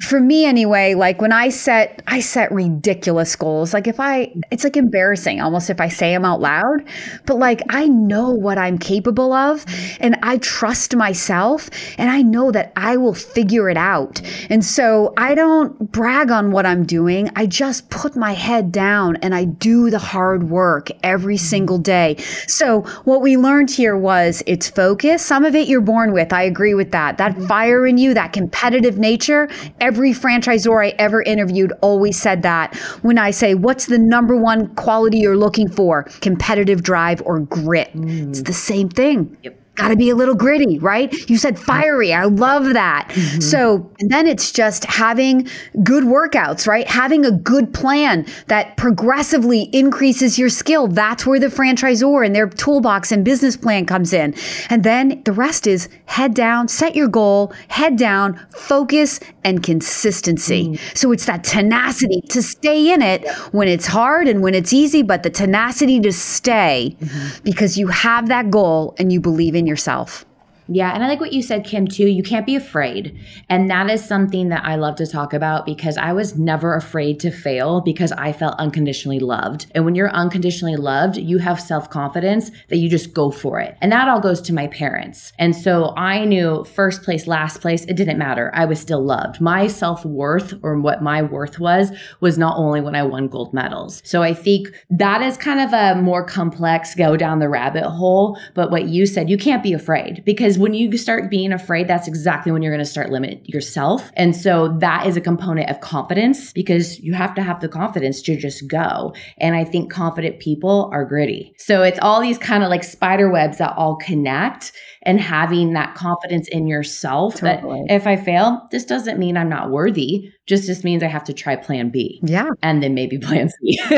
for 0.00 0.20
me 0.20 0.44
anyway 0.44 0.94
like 0.94 1.20
when 1.20 1.32
i 1.32 1.48
set 1.48 2.02
i 2.06 2.20
set 2.20 2.50
ridiculous 2.52 3.34
goals 3.36 3.72
like 3.74 3.86
if 3.86 3.98
i 4.00 4.32
it's 4.50 4.64
like 4.64 4.76
embarrassing 4.76 5.40
almost 5.40 5.70
if 5.70 5.80
i 5.80 5.88
say 5.88 6.12
them 6.12 6.24
out 6.24 6.40
loud 6.40 6.84
but 7.26 7.36
like 7.36 7.62
i 7.70 7.86
know 7.86 8.30
what 8.30 8.58
i'm 8.58 8.78
capable 8.78 9.32
of 9.32 9.64
and 10.00 10.16
i 10.22 10.38
trust 10.38 10.94
myself 10.94 11.68
and 11.98 12.10
i 12.10 12.22
know 12.22 12.50
that 12.50 12.72
i 12.76 12.96
will 12.96 13.14
figure 13.14 13.68
it 13.68 13.76
out 13.76 14.20
and 14.48 14.64
so 14.64 15.12
i 15.16 15.34
don't 15.34 15.92
brag 15.92 16.30
on 16.30 16.50
what 16.50 16.66
i'm 16.66 16.84
doing 16.84 17.30
i 17.36 17.46
just 17.46 17.88
put 17.90 18.16
my 18.16 18.32
head 18.32 18.70
down 18.72 19.16
and 19.16 19.34
i 19.34 19.44
do 19.44 19.90
the 19.90 19.98
hard 19.98 20.50
work 20.50 20.90
every 21.02 21.36
single 21.36 21.78
day. 21.78 22.16
So 22.46 22.82
what 23.04 23.20
we 23.20 23.36
learned 23.36 23.70
here 23.70 23.96
was 23.96 24.42
it's 24.46 24.68
focus 24.68 25.24
some 25.24 25.44
of 25.44 25.54
it 25.54 25.68
you're 25.68 25.80
born 25.80 26.12
with 26.12 26.32
i 26.32 26.42
agree 26.42 26.74
with 26.74 26.90
that 26.92 27.18
that 27.18 27.36
fire 27.42 27.86
in 27.86 27.98
you 27.98 28.14
that 28.14 28.32
competitive 28.32 28.98
nature 28.98 29.48
Every 29.80 30.12
franchisor 30.12 30.84
I 30.84 30.90
ever 30.98 31.22
interviewed 31.22 31.72
always 31.80 32.20
said 32.20 32.42
that. 32.42 32.76
When 33.02 33.18
I 33.18 33.30
say, 33.30 33.54
what's 33.54 33.86
the 33.86 33.98
number 33.98 34.36
one 34.36 34.74
quality 34.74 35.18
you're 35.18 35.36
looking 35.36 35.68
for? 35.68 36.04
Competitive 36.20 36.82
drive 36.82 37.22
or 37.24 37.40
grit. 37.40 37.92
Mm. 37.94 38.28
It's 38.30 38.42
the 38.42 38.52
same 38.52 38.88
thing. 38.88 39.36
Yep 39.42 39.59
got 39.80 39.88
to 39.88 39.96
be 39.96 40.10
a 40.10 40.14
little 40.14 40.34
gritty, 40.34 40.78
right? 40.78 41.12
You 41.28 41.38
said 41.38 41.58
fiery. 41.58 42.12
I 42.12 42.24
love 42.24 42.72
that. 42.74 43.08
Mm-hmm. 43.08 43.40
So 43.40 43.90
then 44.00 44.26
it's 44.26 44.52
just 44.52 44.84
having 44.84 45.48
good 45.82 46.04
workouts, 46.04 46.66
right? 46.66 46.86
Having 46.86 47.24
a 47.24 47.30
good 47.30 47.72
plan 47.72 48.26
that 48.48 48.76
progressively 48.76 49.62
increases 49.72 50.38
your 50.38 50.48
skill. 50.48 50.86
That's 50.86 51.26
where 51.26 51.38
the 51.38 51.46
franchisor 51.46 52.24
and 52.24 52.34
their 52.34 52.48
toolbox 52.48 53.12
and 53.12 53.24
business 53.24 53.56
plan 53.56 53.86
comes 53.86 54.12
in. 54.12 54.34
And 54.68 54.84
then 54.84 55.22
the 55.24 55.32
rest 55.32 55.66
is 55.66 55.88
head 56.06 56.34
down, 56.34 56.68
set 56.68 56.94
your 56.94 57.08
goal, 57.08 57.52
head 57.68 57.96
down, 57.96 58.38
focus 58.56 59.20
and 59.44 59.62
consistency. 59.62 60.68
Mm-hmm. 60.68 60.94
So 60.94 61.12
it's 61.12 61.26
that 61.26 61.44
tenacity 61.44 62.20
to 62.28 62.42
stay 62.42 62.92
in 62.92 63.02
it 63.02 63.28
when 63.52 63.68
it's 63.68 63.86
hard 63.86 64.28
and 64.28 64.42
when 64.42 64.54
it's 64.54 64.72
easy, 64.72 65.02
but 65.02 65.22
the 65.22 65.30
tenacity 65.30 66.00
to 66.00 66.12
stay 66.12 66.96
mm-hmm. 67.00 67.44
because 67.44 67.78
you 67.78 67.86
have 67.88 68.28
that 68.28 68.50
goal 68.50 68.94
and 68.98 69.12
you 69.12 69.20
believe 69.20 69.54
in 69.54 69.66
yourself. 69.70 70.26
Yeah. 70.72 70.94
And 70.94 71.02
I 71.02 71.08
like 71.08 71.18
what 71.18 71.32
you 71.32 71.42
said, 71.42 71.64
Kim, 71.64 71.88
too. 71.88 72.06
You 72.06 72.22
can't 72.22 72.46
be 72.46 72.54
afraid. 72.54 73.18
And 73.48 73.68
that 73.70 73.90
is 73.90 74.04
something 74.04 74.50
that 74.50 74.64
I 74.64 74.76
love 74.76 74.94
to 74.96 75.06
talk 75.06 75.32
about 75.32 75.66
because 75.66 75.98
I 75.98 76.12
was 76.12 76.38
never 76.38 76.76
afraid 76.76 77.18
to 77.20 77.32
fail 77.32 77.80
because 77.80 78.12
I 78.12 78.32
felt 78.32 78.54
unconditionally 78.60 79.18
loved. 79.18 79.66
And 79.74 79.84
when 79.84 79.96
you're 79.96 80.10
unconditionally 80.10 80.76
loved, 80.76 81.16
you 81.16 81.38
have 81.38 81.60
self 81.60 81.90
confidence 81.90 82.52
that 82.68 82.76
you 82.76 82.88
just 82.88 83.12
go 83.12 83.32
for 83.32 83.58
it. 83.58 83.76
And 83.80 83.90
that 83.90 84.06
all 84.06 84.20
goes 84.20 84.40
to 84.42 84.54
my 84.54 84.68
parents. 84.68 85.32
And 85.40 85.56
so 85.56 85.92
I 85.96 86.24
knew 86.24 86.62
first 86.62 87.02
place, 87.02 87.26
last 87.26 87.60
place, 87.60 87.84
it 87.86 87.96
didn't 87.96 88.18
matter. 88.18 88.52
I 88.54 88.64
was 88.64 88.78
still 88.78 89.02
loved. 89.02 89.40
My 89.40 89.66
self 89.66 90.04
worth 90.04 90.54
or 90.62 90.78
what 90.78 91.02
my 91.02 91.20
worth 91.20 91.58
was, 91.58 91.90
was 92.20 92.38
not 92.38 92.56
only 92.56 92.80
when 92.80 92.94
I 92.94 93.02
won 93.02 93.26
gold 93.26 93.52
medals. 93.52 94.02
So 94.04 94.22
I 94.22 94.34
think 94.34 94.68
that 94.88 95.20
is 95.20 95.36
kind 95.36 95.58
of 95.58 95.72
a 95.72 96.00
more 96.00 96.24
complex 96.24 96.94
go 96.94 97.16
down 97.16 97.40
the 97.40 97.48
rabbit 97.48 97.88
hole. 97.88 98.38
But 98.54 98.70
what 98.70 98.86
you 98.86 99.04
said, 99.04 99.28
you 99.28 99.36
can't 99.36 99.64
be 99.64 99.72
afraid 99.72 100.22
because 100.24 100.59
when 100.60 100.74
you 100.74 100.94
start 100.98 101.30
being 101.30 101.52
afraid, 101.52 101.88
that's 101.88 102.06
exactly 102.06 102.52
when 102.52 102.60
you're 102.60 102.72
going 102.72 102.84
to 102.84 102.90
start 102.90 103.10
limit 103.10 103.48
yourself. 103.48 104.10
And 104.14 104.36
so 104.36 104.76
that 104.78 105.06
is 105.06 105.16
a 105.16 105.20
component 105.20 105.70
of 105.70 105.80
confidence 105.80 106.52
because 106.52 107.00
you 107.00 107.14
have 107.14 107.34
to 107.36 107.42
have 107.42 107.60
the 107.60 107.68
confidence 107.68 108.20
to 108.22 108.36
just 108.36 108.68
go. 108.68 109.14
And 109.38 109.56
I 109.56 109.64
think 109.64 109.90
confident 109.90 110.38
people 110.38 110.90
are 110.92 111.06
gritty. 111.06 111.54
So 111.56 111.82
it's 111.82 111.98
all 112.02 112.20
these 112.20 112.36
kind 112.36 112.62
of 112.62 112.68
like 112.68 112.84
spider 112.84 113.30
webs 113.30 113.56
that 113.56 113.74
all 113.78 113.96
connect 113.96 114.72
and 115.02 115.20
having 115.20 115.72
that 115.72 115.94
confidence 115.94 116.48
in 116.48 116.66
yourself 116.66 117.36
totally. 117.36 117.84
that 117.88 117.94
if 117.94 118.06
I 118.06 118.16
fail, 118.16 118.68
this 118.70 118.84
doesn't 118.84 119.18
mean 119.18 119.36
I'm 119.36 119.48
not 119.48 119.70
worthy. 119.70 120.30
Just 120.46 120.66
just 120.66 120.84
means 120.84 121.02
I 121.02 121.06
have 121.06 121.24
to 121.24 121.32
try 121.32 121.56
plan 121.56 121.90
B. 121.90 122.20
Yeah. 122.22 122.48
And 122.62 122.82
then 122.82 122.92
maybe 122.94 123.18
plan 123.18 123.48
C 123.48 123.78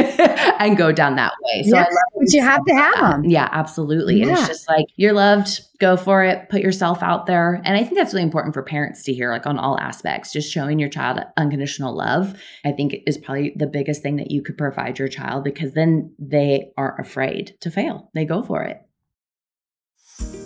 and 0.59 0.77
go 0.77 0.93
down 0.93 1.17
that 1.17 1.33
way. 1.43 1.63
So 1.65 1.77
yeah, 1.77 1.87
but 2.19 2.33
you 2.33 2.43
have 2.43 2.65
to 2.67 2.75
have 2.75 2.95
them. 3.01 3.25
Yeah, 3.25 3.49
absolutely. 3.51 4.17
Yeah. 4.17 4.29
And 4.29 4.39
it's 4.39 4.49
just 4.49 4.69
like 4.69 4.87
you're 4.97 5.13
loved, 5.13 5.61
go 5.81 5.97
for 5.97 6.23
it, 6.23 6.49
put 6.51 6.61
yourself 6.61 7.03
out 7.03 7.27
there. 7.27 7.61
And 7.65 7.77
I 7.77 7.83
think 7.83 7.97
that's 7.97 8.13
really 8.13 8.23
important 8.23 8.55
for 8.55 8.63
parents 8.63 9.03
to 9.05 9.13
hear, 9.13 9.31
like 9.31 9.47
on 9.47 9.59
all 9.59 9.79
aspects, 9.79 10.33
just 10.33 10.53
showing 10.53 10.79
your 10.79 10.89
child 10.89 11.21
unconditional 11.37 11.97
love, 11.97 12.41
I 12.65 12.73
think 12.73 12.95
is 13.07 13.19
probably 13.19 13.55
the 13.57 13.67
biggest 13.67 14.03
thing 14.03 14.17
that 14.17 14.31
you 14.31 14.43
could 14.43 14.57
provide 14.57 14.99
your 14.99 15.09
child 15.09 15.43
because 15.43 15.73
then 15.73 16.15
they 16.19 16.73
aren't 16.77 17.01
afraid 17.01 17.57
to 17.61 17.71
fail. 17.71 18.11
They 18.15 18.25
go 18.25 18.43
for 18.43 18.63
it. 18.63 18.81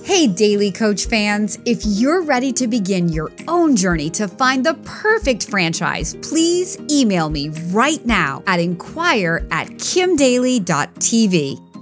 Hey, 0.06 0.26
Daly 0.28 0.70
Coach 0.70 1.06
fans, 1.06 1.58
if 1.64 1.80
you're 1.84 2.22
ready 2.22 2.52
to 2.52 2.68
begin 2.68 3.08
your 3.08 3.32
own 3.48 3.74
journey 3.74 4.08
to 4.10 4.28
find 4.28 4.64
the 4.64 4.74
perfect 4.84 5.50
franchise, 5.50 6.14
please 6.22 6.78
email 6.88 7.28
me 7.28 7.48
right 7.72 8.06
now 8.06 8.40
at 8.46 8.60
inquire 8.60 9.44
at 9.50 9.66
kimdaly.tv. 9.66 10.62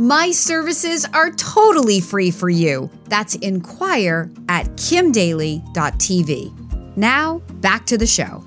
My 0.01 0.31
services 0.31 1.05
are 1.13 1.33
totally 1.33 2.01
free 2.01 2.31
for 2.31 2.49
you. 2.49 2.89
That's 3.11 3.35
inquire 3.35 4.31
at 4.49 4.69
kimdaly.tv. 4.69 6.97
Now, 6.97 7.43
back 7.61 7.85
to 7.85 7.99
the 7.99 8.07
show 8.07 8.43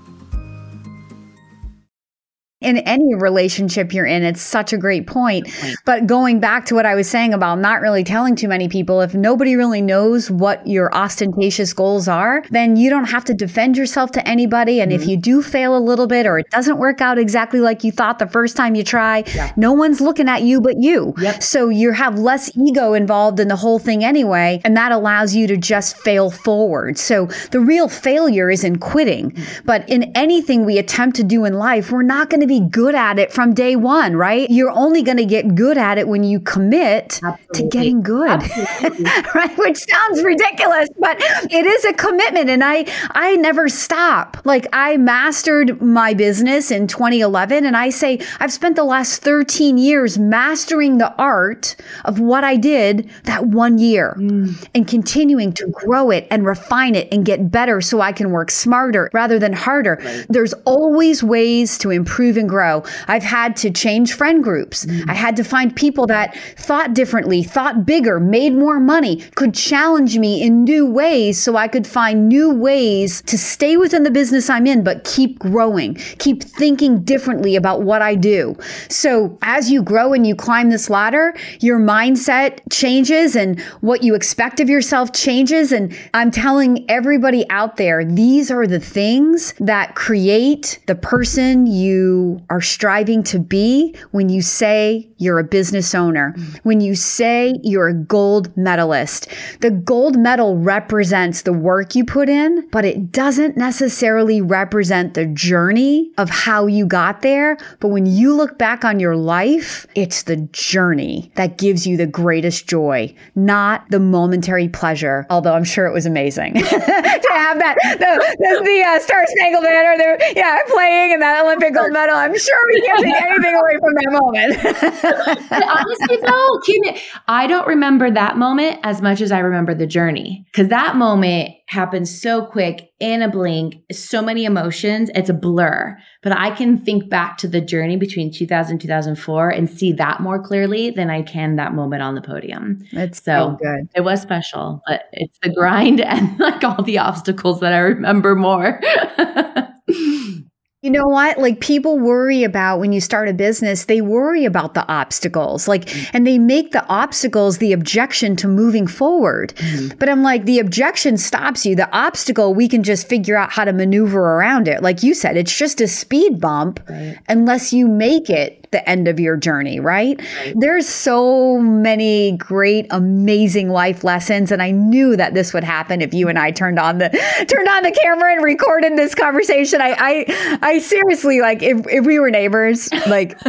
in 2.67 2.79
any 2.79 3.15
relationship 3.15 3.93
you're 3.93 4.05
in, 4.05 4.23
it's 4.23 4.41
such 4.41 4.73
a 4.73 4.77
great 4.77 5.07
point. 5.07 5.47
But 5.85 6.05
going 6.05 6.41
back 6.41 6.65
to 6.65 6.75
what 6.75 6.85
I 6.85 6.95
was 6.95 7.09
saying 7.09 7.33
about 7.33 7.59
not 7.59 7.79
really 7.79 8.03
telling 8.03 8.35
too 8.35 8.49
many 8.49 8.67
people, 8.67 8.99
if 8.99 9.13
nobody 9.13 9.55
really 9.55 9.81
knows 9.81 10.29
what 10.29 10.67
your 10.67 10.93
ostentatious 10.93 11.71
goals 11.71 12.09
are, 12.09 12.43
then 12.49 12.75
you 12.75 12.89
don't 12.89 13.09
have 13.09 13.23
to 13.25 13.33
defend 13.33 13.77
yourself 13.77 14.11
to 14.11 14.27
anybody. 14.27 14.81
And 14.81 14.91
mm-hmm. 14.91 15.01
if 15.01 15.07
you 15.07 15.15
do 15.15 15.41
fail 15.41 15.77
a 15.77 15.79
little 15.79 16.07
bit 16.07 16.25
or 16.25 16.39
it 16.39 16.49
doesn't 16.49 16.77
work 16.77 16.99
out 16.99 17.17
exactly 17.17 17.61
like 17.61 17.85
you 17.85 17.91
thought 17.91 18.19
the 18.19 18.27
first 18.27 18.57
time 18.57 18.75
you 18.75 18.83
try, 18.83 19.23
yeah. 19.33 19.53
no 19.55 19.71
one's 19.71 20.01
looking 20.01 20.27
at 20.27 20.43
you 20.43 20.59
but 20.59 20.75
you. 20.77 21.13
Yep. 21.19 21.41
So 21.41 21.69
you 21.69 21.93
have 21.93 22.19
less 22.19 22.51
ego 22.57 22.93
involved 22.93 23.39
in 23.39 23.47
the 23.47 23.55
whole 23.55 23.79
thing 23.79 24.03
anyway. 24.03 24.59
And 24.65 24.75
that 24.75 24.91
allows 24.91 25.33
you 25.33 25.47
to 25.47 25.55
just 25.55 25.97
fail 25.97 26.29
forward. 26.29 26.97
So 26.97 27.27
the 27.51 27.61
real 27.61 27.87
failure 27.87 28.49
is 28.49 28.65
in 28.65 28.77
quitting. 28.77 29.31
Mm-hmm. 29.31 29.65
But 29.65 29.87
in 29.87 30.11
anything 30.15 30.65
we 30.65 30.77
attempt 30.77 31.15
to 31.15 31.23
do 31.23 31.45
in 31.45 31.53
life, 31.53 31.91
we're 31.91 32.01
not 32.01 32.29
going 32.29 32.41
to 32.41 32.47
be 32.47 32.56
good 32.59 32.95
at 32.95 33.19
it 33.19 33.31
from 33.31 33.53
day 33.53 33.75
one, 33.75 34.15
right? 34.15 34.49
You're 34.49 34.71
only 34.71 35.01
going 35.01 35.17
to 35.17 35.25
get 35.25 35.55
good 35.55 35.77
at 35.77 35.97
it 35.97 36.07
when 36.07 36.23
you 36.23 36.39
commit 36.39 37.19
Absolutely. 37.23 37.37
to 37.53 37.67
getting 37.69 38.01
good, 38.01 38.41
right? 39.35 39.57
Which 39.57 39.77
sounds 39.77 40.23
ridiculous, 40.23 40.89
but 40.99 41.17
it 41.19 41.65
is 41.65 41.85
a 41.85 41.93
commitment. 41.93 42.49
And 42.49 42.63
I, 42.63 42.85
I 43.11 43.35
never 43.35 43.69
stop. 43.69 44.37
Like 44.45 44.67
I 44.73 44.97
mastered 44.97 45.81
my 45.81 46.13
business 46.13 46.71
in 46.71 46.87
2011. 46.87 47.65
And 47.65 47.75
I 47.75 47.89
say 47.89 48.19
I've 48.39 48.53
spent 48.53 48.75
the 48.75 48.83
last 48.83 49.21
13 49.21 49.77
years 49.77 50.17
mastering 50.17 50.97
the 50.97 51.13
art 51.15 51.75
of 52.05 52.19
what 52.19 52.43
I 52.43 52.55
did 52.55 53.09
that 53.23 53.47
one 53.47 53.77
year 53.77 54.15
mm. 54.17 54.67
and 54.73 54.87
continuing 54.87 55.53
to 55.53 55.67
grow 55.67 56.11
it 56.11 56.27
and 56.31 56.45
refine 56.45 56.95
it 56.95 57.07
and 57.11 57.25
get 57.25 57.51
better 57.51 57.81
so 57.81 58.01
I 58.01 58.11
can 58.11 58.31
work 58.31 58.51
smarter 58.51 59.09
rather 59.13 59.39
than 59.39 59.53
harder. 59.53 59.99
Right. 60.03 60.25
There's 60.29 60.53
always 60.65 61.23
ways 61.23 61.77
to 61.79 61.91
improve 61.91 62.36
and 62.37 62.47
grow. 62.47 62.83
I've 63.07 63.23
had 63.23 63.55
to 63.57 63.71
change 63.71 64.13
friend 64.13 64.43
groups. 64.43 64.85
Mm. 64.85 65.09
I 65.09 65.13
had 65.13 65.35
to 65.37 65.43
find 65.43 65.75
people 65.75 66.07
that 66.07 66.37
thought 66.57 66.93
differently, 66.93 67.43
thought 67.43 67.85
bigger, 67.85 68.19
made 68.19 68.53
more 68.53 68.79
money, 68.79 69.21
could 69.35 69.53
challenge 69.53 70.17
me 70.17 70.41
in 70.41 70.63
new 70.63 70.85
ways 70.85 71.41
so 71.41 71.55
I 71.55 71.67
could 71.67 71.87
find 71.87 72.29
new 72.29 72.53
ways 72.53 73.21
to 73.23 73.37
stay 73.37 73.77
within 73.77 74.03
the 74.03 74.11
business 74.11 74.49
I'm 74.49 74.67
in, 74.67 74.83
but 74.83 75.03
keep 75.03 75.39
growing, 75.39 75.95
keep 76.19 76.43
thinking 76.43 77.03
differently 77.03 77.55
about 77.55 77.81
what 77.81 78.01
I 78.01 78.15
do. 78.15 78.55
So 78.89 79.37
as 79.41 79.71
you 79.71 79.81
grow 79.81 80.13
and 80.13 80.25
you 80.25 80.35
climb 80.35 80.69
this 80.69 80.89
ladder, 80.89 81.35
your 81.59 81.79
mindset 81.79 82.59
changes 82.71 83.35
and 83.35 83.59
what 83.81 84.03
you 84.03 84.15
expect 84.15 84.59
of 84.59 84.69
yourself 84.69 85.13
changes. 85.13 85.71
And 85.71 85.97
I'm 86.13 86.31
telling 86.31 86.89
everybody 86.89 87.49
out 87.49 87.77
there, 87.77 88.05
these 88.05 88.51
are 88.51 88.67
the 88.67 88.79
things 88.79 89.53
that 89.59 89.95
create 89.95 90.79
the 90.87 90.95
person 90.95 91.67
you 91.67 92.26
are 92.49 92.61
striving 92.61 93.23
to 93.23 93.39
be 93.39 93.95
when 94.11 94.29
you 94.29 94.41
say 94.41 95.09
you're 95.17 95.39
a 95.39 95.43
business 95.43 95.95
owner, 95.95 96.35
when 96.63 96.81
you 96.81 96.95
say 96.95 97.59
you're 97.63 97.87
a 97.87 97.93
gold 97.93 98.55
medalist. 98.57 99.27
The 99.61 99.71
gold 99.71 100.17
medal 100.17 100.57
represents 100.57 101.41
the 101.41 101.53
work 101.53 101.95
you 101.95 102.05
put 102.05 102.29
in, 102.29 102.67
but 102.69 102.85
it 102.85 103.11
doesn't 103.11 103.57
necessarily 103.57 104.41
represent 104.41 105.13
the 105.13 105.25
journey 105.25 106.11
of 106.17 106.29
how 106.29 106.67
you 106.67 106.85
got 106.85 107.21
there. 107.21 107.57
But 107.79 107.89
when 107.89 108.05
you 108.05 108.33
look 108.33 108.57
back 108.57 108.83
on 108.85 108.99
your 108.99 109.15
life, 109.15 109.87
it's 109.95 110.23
the 110.23 110.37
journey 110.51 111.31
that 111.35 111.57
gives 111.57 111.87
you 111.87 111.97
the 111.97 112.07
greatest 112.07 112.67
joy, 112.67 113.13
not 113.35 113.89
the 113.89 113.99
momentary 113.99 114.67
pleasure. 114.67 115.25
Although 115.29 115.53
I'm 115.53 115.63
sure 115.63 115.85
it 115.85 115.93
was 115.93 116.05
amazing 116.05 116.53
to 116.55 117.29
have 117.33 117.59
that, 117.59 117.75
the, 117.99 118.35
the, 118.39 118.61
the 118.63 118.83
uh, 118.87 118.99
Star 118.99 119.25
Spangled 119.27 119.63
Banner, 119.63 120.17
yeah, 120.35 120.59
playing 120.67 121.13
and 121.13 121.21
that 121.21 121.43
Olympic 121.43 121.73
gold 121.73 121.91
medal. 121.91 122.15
I'm 122.17 122.37
sure 122.37 122.59
we 122.73 122.81
can't 122.81 123.03
take 123.03 123.21
anything 123.21 123.55
away 123.55 123.77
from 123.79 123.93
that 123.93 124.11
moment. 124.11 125.51
honestly, 125.51 126.17
though, 126.25 126.59
Kim, 126.65 126.95
I 127.27 127.47
don't 127.47 127.67
remember 127.67 128.09
that 128.11 128.37
moment 128.37 128.79
as 128.83 129.01
much 129.01 129.21
as 129.21 129.31
I 129.31 129.39
remember 129.39 129.73
the 129.73 129.87
journey 129.87 130.45
because 130.51 130.69
that 130.69 130.95
moment 130.95 131.51
happened 131.67 132.07
so 132.07 132.45
quick 132.45 132.91
in 132.99 133.21
a 133.21 133.29
blink, 133.29 133.75
so 133.91 134.21
many 134.21 134.45
emotions. 134.45 135.11
It's 135.13 135.29
a 135.29 135.33
blur, 135.33 135.97
but 136.23 136.31
I 136.31 136.51
can 136.51 136.77
think 136.77 137.09
back 137.09 137.37
to 137.39 137.47
the 137.47 137.61
journey 137.61 137.97
between 137.97 138.31
2000 138.31 138.71
and 138.71 138.81
2004 138.81 139.49
and 139.49 139.69
see 139.69 139.91
that 139.93 140.19
more 140.19 140.41
clearly 140.41 140.89
than 140.91 141.09
I 141.09 141.21
can 141.21 141.57
that 141.57 141.73
moment 141.73 142.01
on 142.01 142.15
the 142.15 142.21
podium. 142.21 142.79
It's 142.91 143.21
so 143.23 143.57
good. 143.61 143.89
It 143.95 144.01
was 144.01 144.21
special, 144.21 144.81
but 144.87 145.03
it's 145.11 145.37
the 145.43 145.53
grind 145.53 146.01
and 146.01 146.39
like 146.39 146.63
all 146.63 146.83
the 146.83 146.99
obstacles 146.99 147.59
that 147.59 147.73
I 147.73 147.79
remember 147.79 148.35
more. 148.35 148.79
You 150.83 150.91
know 150.91 151.07
what? 151.07 151.39
Like 151.39 151.59
people 151.59 151.97
worry 151.97 152.43
about 152.43 152.79
when 152.79 152.93
you 152.93 153.01
start 153.01 153.29
a 153.29 153.33
business, 153.33 153.85
they 153.85 153.99
worry 153.99 154.45
about 154.45 154.75
the 154.75 154.87
obstacles. 154.87 155.67
Like, 155.67 155.85
mm-hmm. 155.85 156.15
and 156.15 156.27
they 156.27 156.37
make 156.37 156.71
the 156.71 156.85
obstacles 156.85 157.57
the 157.57 157.73
objection 157.73 158.35
to 158.35 158.47
moving 158.47 158.85
forward. 158.85 159.55
Mm-hmm. 159.55 159.97
But 159.97 160.07
I'm 160.07 160.21
like, 160.21 160.45
the 160.45 160.59
objection 160.59 161.17
stops 161.17 161.65
you. 161.65 161.75
The 161.75 161.91
obstacle, 161.91 162.53
we 162.53 162.67
can 162.67 162.83
just 162.83 163.09
figure 163.09 163.35
out 163.35 163.51
how 163.51 163.65
to 163.65 163.73
maneuver 163.73 164.19
around 164.19 164.67
it. 164.67 164.83
Like 164.83 165.01
you 165.01 165.15
said, 165.15 165.35
it's 165.35 165.57
just 165.57 165.81
a 165.81 165.87
speed 165.87 166.39
bump 166.39 166.79
right. 166.87 167.17
unless 167.27 167.73
you 167.73 167.87
make 167.87 168.29
it 168.29 168.66
the 168.71 168.87
end 168.89 169.07
of 169.07 169.19
your 169.19 169.37
journey, 169.37 169.79
right? 169.79 170.19
right? 170.19 170.53
There's 170.55 170.87
so 170.87 171.59
many 171.59 172.37
great, 172.37 172.87
amazing 172.89 173.69
life 173.69 174.03
lessons. 174.03 174.51
And 174.51 174.61
I 174.61 174.71
knew 174.71 175.15
that 175.15 175.33
this 175.33 175.53
would 175.53 175.63
happen 175.63 176.01
if 176.01 176.13
you 176.13 176.27
and 176.27 176.37
I 176.37 176.51
turned 176.51 176.79
on 176.79 176.97
the 176.97 177.09
turned 177.47 177.67
on 177.67 177.83
the 177.83 177.91
camera 177.91 178.33
and 178.33 178.43
recorded 178.43 178.97
this 178.97 179.15
conversation. 179.15 179.81
I 179.81 179.95
I, 179.97 180.59
I 180.61 180.79
seriously 180.79 181.41
like 181.41 181.63
if, 181.63 181.85
if 181.87 182.05
we 182.05 182.19
were 182.19 182.29
neighbors, 182.29 182.91
like 183.07 183.39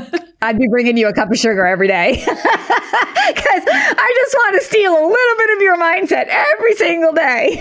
I'd 0.40 0.56
be 0.56 0.68
bringing 0.68 0.96
you 0.96 1.08
a 1.08 1.12
cup 1.12 1.32
of 1.32 1.36
sugar 1.36 1.66
every 1.66 1.88
day 1.88 2.12
because 2.24 3.64
I 3.66 4.12
just 4.14 4.34
want 4.34 4.54
to 4.54 4.64
steal 4.64 4.92
a 4.92 5.02
little 5.02 5.36
bit 5.36 5.56
of 5.56 5.62
your 5.62 5.76
mindset 5.76 6.28
every 6.28 6.74
single 6.74 7.12
day. 7.12 7.60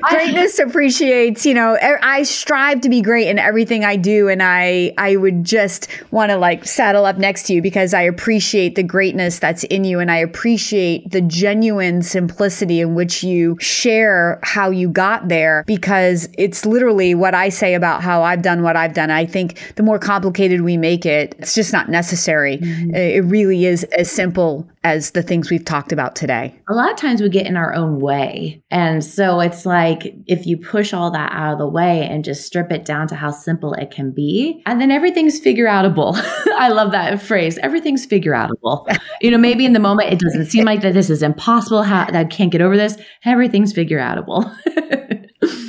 Greatness 0.10 0.58
appreciates, 0.58 1.46
you 1.46 1.54
know, 1.54 1.78
I 1.80 2.24
strive 2.24 2.80
to 2.80 2.88
be 2.88 3.02
great 3.02 3.28
in 3.28 3.38
everything 3.38 3.84
I 3.84 3.94
do. 3.94 4.28
And 4.28 4.42
I, 4.42 4.94
I 4.98 5.14
would 5.14 5.44
just 5.44 5.88
want 6.10 6.30
to 6.30 6.38
like 6.38 6.64
saddle 6.64 7.04
up 7.04 7.18
next 7.18 7.44
to 7.44 7.54
you 7.54 7.62
because 7.62 7.94
I 7.94 8.02
appreciate 8.02 8.74
the 8.74 8.82
greatness 8.82 9.38
that's 9.38 9.62
in 9.64 9.84
you. 9.84 10.00
And 10.00 10.10
I 10.10 10.16
appreciate 10.16 11.12
the 11.12 11.20
genuine 11.20 12.02
simplicity 12.02 12.80
in 12.80 12.96
which 12.96 13.22
you 13.22 13.56
share 13.60 14.40
how 14.42 14.70
you 14.70 14.88
got 14.88 15.28
there 15.28 15.62
because 15.68 16.28
it's 16.36 16.66
literally 16.66 17.14
what 17.14 17.32
I 17.32 17.48
say 17.48 17.74
about 17.74 18.02
how 18.02 18.24
I've 18.24 18.42
done 18.42 18.64
what 18.64 18.74
I've 18.74 18.94
done. 18.94 19.12
I 19.12 19.24
think 19.24 19.74
the 19.76 19.84
more 19.84 20.00
complicated 20.00 20.62
we 20.62 20.76
make 20.76 20.95
make 20.96 21.06
it. 21.06 21.34
It's 21.38 21.54
just 21.54 21.72
not 21.72 21.88
necessary. 21.88 22.58
Mm-hmm. 22.58 22.94
It 22.94 23.24
really 23.24 23.66
is 23.66 23.84
as 23.84 24.10
simple 24.10 24.68
as 24.84 25.10
the 25.10 25.22
things 25.22 25.50
we've 25.50 25.64
talked 25.64 25.92
about 25.92 26.16
today. 26.16 26.54
A 26.68 26.74
lot 26.74 26.90
of 26.90 26.96
times 26.96 27.20
we 27.20 27.28
get 27.28 27.46
in 27.46 27.56
our 27.56 27.74
own 27.74 28.00
way. 28.00 28.62
And 28.70 29.04
so 29.04 29.40
it's 29.40 29.66
like 29.66 30.14
if 30.26 30.46
you 30.46 30.56
push 30.56 30.94
all 30.94 31.10
that 31.10 31.32
out 31.32 31.52
of 31.52 31.58
the 31.58 31.68
way 31.68 32.06
and 32.08 32.24
just 32.24 32.46
strip 32.46 32.70
it 32.70 32.84
down 32.84 33.08
to 33.08 33.14
how 33.14 33.30
simple 33.30 33.74
it 33.74 33.90
can 33.90 34.10
be, 34.12 34.62
and 34.64 34.80
then 34.80 34.90
everything's 34.90 35.38
figure 35.38 35.66
outable. 35.66 36.14
I 36.56 36.68
love 36.68 36.92
that 36.92 37.20
phrase. 37.20 37.58
Everything's 37.58 38.06
figure 38.06 38.32
outable. 38.32 38.86
you 39.20 39.30
know, 39.30 39.38
maybe 39.38 39.64
in 39.64 39.72
the 39.72 39.80
moment 39.80 40.12
it 40.12 40.20
doesn't 40.20 40.46
seem 40.46 40.64
like 40.64 40.80
that 40.82 40.94
this 40.94 41.10
is 41.10 41.22
impossible, 41.22 41.82
how 41.82 42.06
I 42.12 42.24
can't 42.24 42.52
get 42.52 42.62
over 42.62 42.76
this. 42.76 42.96
Everything's 43.24 43.72
figure 43.72 43.98
outable. 43.98 44.44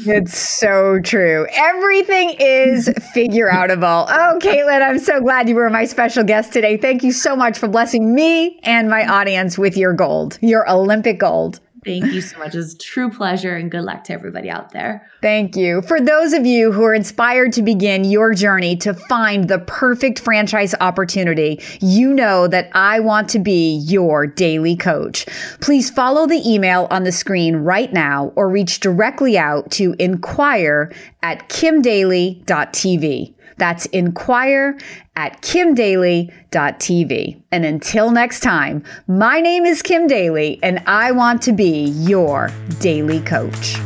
It's 0.05 0.37
so 0.37 0.99
true. 1.01 1.47
Everything 1.53 2.35
is 2.39 2.89
figure 3.13 3.49
outable. 3.49 4.07
Oh, 4.09 4.39
Kaitlin, 4.41 4.81
I'm 4.81 4.99
so 4.99 5.19
glad 5.19 5.49
you 5.49 5.55
were 5.55 5.69
my 5.69 5.85
special 5.85 6.23
guest 6.23 6.53
today. 6.53 6.77
Thank 6.77 7.03
you 7.03 7.11
so 7.11 7.35
much 7.35 7.57
for 7.57 7.67
blessing 7.67 8.13
me 8.13 8.59
and 8.63 8.89
my 8.89 9.05
audience 9.07 9.57
with 9.57 9.77
your 9.77 9.93
gold, 9.93 10.37
your 10.41 10.69
Olympic 10.69 11.19
gold. 11.19 11.59
Thank 11.87 12.13
you 12.13 12.21
so 12.21 12.37
much. 12.37 12.53
It's 12.53 12.73
a 12.73 12.77
true 12.77 13.09
pleasure 13.09 13.55
and 13.55 13.71
good 13.71 13.83
luck 13.83 14.03
to 14.05 14.13
everybody 14.13 14.49
out 14.49 14.71
there. 14.71 15.09
Thank 15.21 15.55
you. 15.55 15.81
For 15.81 16.01
those 16.01 16.33
of 16.33 16.45
you 16.45 16.71
who 16.71 16.83
are 16.83 16.93
inspired 16.93 17.53
to 17.53 17.61
begin 17.61 18.03
your 18.03 18.33
journey 18.33 18.75
to 18.77 18.93
find 18.93 19.47
the 19.47 19.59
perfect 19.59 20.19
franchise 20.19 20.75
opportunity, 20.81 21.61
you 21.79 22.13
know 22.13 22.47
that 22.47 22.69
I 22.73 22.99
want 22.99 23.29
to 23.29 23.39
be 23.39 23.77
your 23.77 24.27
daily 24.27 24.75
coach. 24.75 25.25
Please 25.61 25.89
follow 25.89 26.27
the 26.27 26.41
email 26.45 26.87
on 26.91 27.03
the 27.03 27.11
screen 27.11 27.55
right 27.55 27.91
now 27.93 28.33
or 28.35 28.49
reach 28.49 28.81
directly 28.81 29.37
out 29.37 29.71
to 29.71 29.95
inquire 29.97 30.93
at 31.23 31.47
kimdaly.tv. 31.49 33.33
That's 33.57 33.85
inquire 33.87 34.77
at 35.15 35.41
kimdaly.tv. 35.41 36.31
And 37.51 37.65
until 37.65 38.11
next 38.11 38.39
time, 38.41 38.83
my 39.07 39.41
name 39.41 39.65
is 39.65 39.81
Kim 39.81 40.07
Daly, 40.07 40.59
and 40.63 40.81
I 40.87 41.11
want 41.11 41.41
to 41.43 41.51
be 41.51 41.89
your 41.89 42.51
daily 42.79 43.21
coach. 43.21 43.77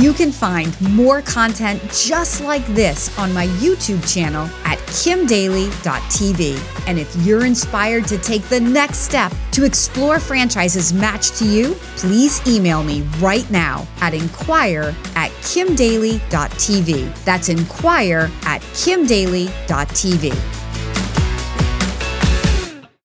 You 0.00 0.14
can 0.14 0.32
find 0.32 0.80
more 0.80 1.20
content 1.20 1.82
just 1.92 2.40
like 2.40 2.66
this 2.68 3.16
on 3.18 3.34
my 3.34 3.48
YouTube 3.58 4.02
channel 4.10 4.46
at 4.64 4.78
kimdaly.tv. 4.78 6.88
And 6.88 6.98
if 6.98 7.14
you're 7.16 7.44
inspired 7.44 8.06
to 8.06 8.16
take 8.16 8.42
the 8.44 8.60
next 8.60 9.00
step 9.00 9.30
to 9.52 9.66
explore 9.66 10.18
franchises 10.18 10.94
matched 10.94 11.36
to 11.36 11.46
you, 11.46 11.74
please 11.96 12.40
email 12.48 12.82
me 12.82 13.02
right 13.18 13.48
now 13.50 13.86
at 14.00 14.14
inquire 14.14 14.96
at 15.16 15.32
kimdaly.tv. 15.42 17.24
That's 17.24 17.50
inquire 17.50 18.30
at 18.44 18.62
kimdaly.tv. 18.62 20.59